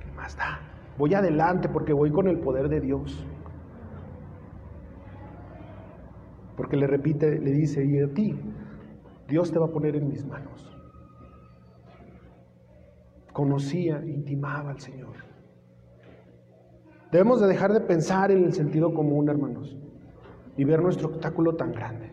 ¿qué 0.00 0.10
más 0.16 0.36
da? 0.36 0.60
Voy 0.96 1.14
adelante 1.14 1.68
porque 1.68 1.92
voy 1.92 2.10
con 2.10 2.28
el 2.28 2.38
poder 2.38 2.68
de 2.68 2.80
Dios. 2.80 3.26
Porque 6.56 6.76
le 6.76 6.86
repite, 6.86 7.40
le 7.40 7.50
dice, 7.50 7.84
y 7.84 7.98
a 7.98 8.08
ti, 8.08 8.38
Dios 9.26 9.50
te 9.50 9.58
va 9.58 9.66
a 9.66 9.70
poner 9.70 9.96
en 9.96 10.08
mis 10.08 10.24
manos 10.24 10.73
conocía, 13.34 14.00
intimaba 14.06 14.70
al 14.70 14.80
Señor. 14.80 15.16
Debemos 17.10 17.40
de 17.40 17.48
dejar 17.48 17.72
de 17.72 17.80
pensar 17.80 18.30
en 18.30 18.44
el 18.44 18.54
sentido 18.54 18.94
común, 18.94 19.28
hermanos, 19.28 19.76
y 20.56 20.64
ver 20.64 20.80
nuestro 20.80 21.08
obstáculo 21.08 21.56
tan 21.56 21.72
grande. 21.72 22.10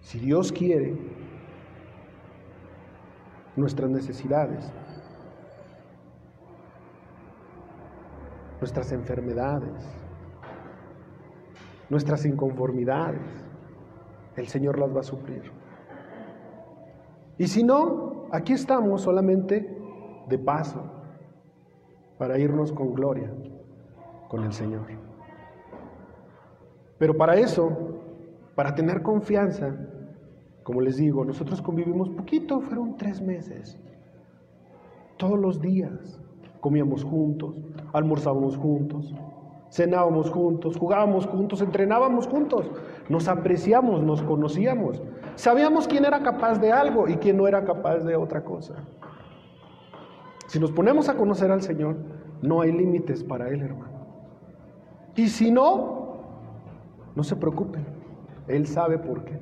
Si 0.00 0.18
Dios 0.18 0.52
quiere, 0.52 0.98
nuestras 3.56 3.88
necesidades, 3.90 4.72
nuestras 8.60 8.90
enfermedades, 8.90 9.88
nuestras 11.88 12.26
inconformidades, 12.26 13.22
el 14.34 14.48
Señor 14.48 14.80
las 14.80 14.94
va 14.94 15.00
a 15.00 15.04
suplir. 15.04 15.42
Y 17.38 17.46
si 17.46 17.62
no, 17.62 18.13
Aquí 18.34 18.52
estamos 18.52 19.02
solamente 19.02 19.78
de 20.28 20.38
paso 20.40 20.82
para 22.18 22.36
irnos 22.36 22.72
con 22.72 22.92
gloria 22.92 23.32
con 24.26 24.42
el 24.42 24.52
Señor. 24.52 24.86
Pero 26.98 27.16
para 27.16 27.36
eso, 27.36 27.70
para 28.56 28.74
tener 28.74 29.02
confianza, 29.02 29.76
como 30.64 30.80
les 30.80 30.96
digo, 30.96 31.24
nosotros 31.24 31.62
convivimos 31.62 32.10
poquito, 32.10 32.60
fueron 32.60 32.96
tres 32.96 33.22
meses. 33.22 33.78
Todos 35.16 35.38
los 35.38 35.60
días 35.60 36.20
comíamos 36.58 37.04
juntos, 37.04 37.54
almorzábamos 37.92 38.56
juntos, 38.56 39.14
cenábamos 39.70 40.28
juntos, 40.28 40.76
jugábamos 40.76 41.28
juntos, 41.28 41.62
entrenábamos 41.62 42.26
juntos, 42.26 42.68
nos 43.08 43.28
apreciamos, 43.28 44.02
nos 44.02 44.22
conocíamos, 44.22 45.00
sabíamos 45.36 45.88
quién 45.88 46.04
era 46.04 46.22
capaz 46.22 46.58
de 46.58 46.72
algo 46.72 47.08
y 47.08 47.16
quién 47.16 47.36
no 47.36 47.46
era 47.46 47.64
capaz 47.64 47.98
de 47.98 48.16
otra 48.16 48.44
cosa. 48.44 48.74
Si 50.48 50.58
nos 50.58 50.72
ponemos 50.72 51.08
a 51.08 51.16
conocer 51.16 51.50
al 51.50 51.62
Señor, 51.62 51.96
no 52.42 52.60
hay 52.60 52.72
límites 52.72 53.24
para 53.24 53.48
Él, 53.48 53.62
hermano. 53.62 53.94
Y 55.16 55.28
si 55.28 55.50
no, 55.50 56.18
no 57.14 57.22
se 57.22 57.36
preocupen, 57.36 57.84
Él 58.48 58.66
sabe 58.66 58.98
por 58.98 59.24
qué. 59.24 59.38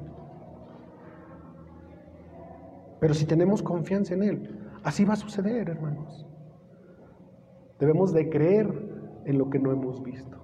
Pero 3.00 3.14
si 3.14 3.26
tenemos 3.26 3.62
confianza 3.62 4.14
en 4.14 4.22
Él, 4.22 4.70
así 4.84 5.04
va 5.04 5.14
a 5.14 5.16
suceder, 5.16 5.68
hermanos. 5.68 6.26
Debemos 7.78 8.12
de 8.12 8.30
creer 8.30 8.68
en 9.24 9.38
lo 9.38 9.50
que 9.50 9.58
no 9.58 9.72
hemos 9.72 10.02
visto. 10.02 10.38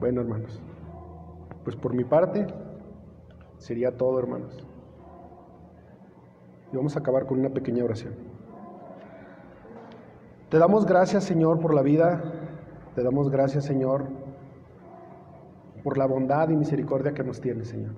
Bueno, 0.00 0.22
hermanos, 0.22 0.60
pues 1.64 1.76
por 1.76 1.94
mi 1.94 2.04
parte 2.04 2.46
sería 3.58 3.96
todo, 3.96 4.18
hermanos. 4.18 4.66
Y 6.72 6.76
vamos 6.76 6.96
a 6.96 7.00
acabar 7.00 7.26
con 7.26 7.40
una 7.40 7.50
pequeña 7.50 7.84
oración. 7.84 8.14
Te 10.48 10.58
damos 10.58 10.86
gracias, 10.86 11.24
Señor, 11.24 11.60
por 11.60 11.74
la 11.74 11.82
vida. 11.82 12.22
Te 12.94 13.02
damos 13.02 13.30
gracias, 13.30 13.64
Señor, 13.64 14.08
por 15.84 15.96
la 15.96 16.06
bondad 16.06 16.48
y 16.48 16.56
misericordia 16.56 17.12
que 17.12 17.22
nos 17.22 17.40
tienes, 17.40 17.68
Señor. 17.68 17.92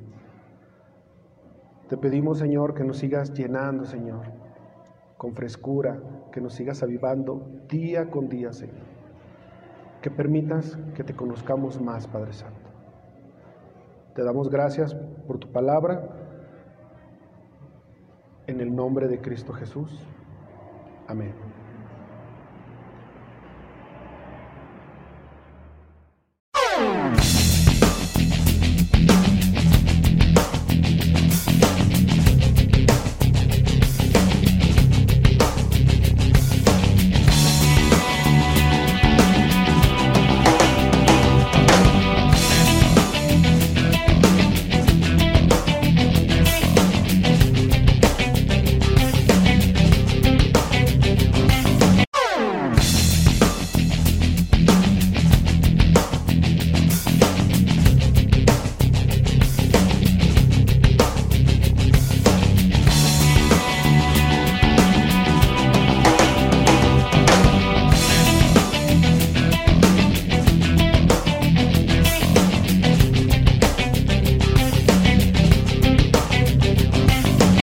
Te 1.89 1.97
pedimos, 1.97 2.39
Señor, 2.39 2.75
que 2.75 2.85
nos 2.85 2.99
sigas 2.99 3.33
llenando, 3.33 3.85
Señor, 3.85 4.27
con 5.17 5.35
frescura, 5.35 6.01
que 6.31 6.41
nos 6.41 6.55
sigas 6.55 6.83
avivando 6.83 7.47
día 7.69 8.11
con 8.11 8.29
día, 8.29 8.53
Señor. 8.53 8.87
Que 10.01 10.11
permitas 10.11 10.79
que 10.95 11.05
te 11.05 11.15
conozcamos 11.15 11.81
más, 11.81 12.07
Padre 12.07 12.33
Santo. 12.33 12.62
Te 14.15 14.23
damos 14.23 14.51
gracias 14.51 14.95
por 15.27 15.39
tu 15.39 15.51
palabra. 15.51 16.03
En 18.47 18.61
el 18.61 18.75
nombre 18.75 19.09
de 19.09 19.21
Cristo 19.21 19.53
Jesús. 19.53 19.91
Amén. 21.07 21.62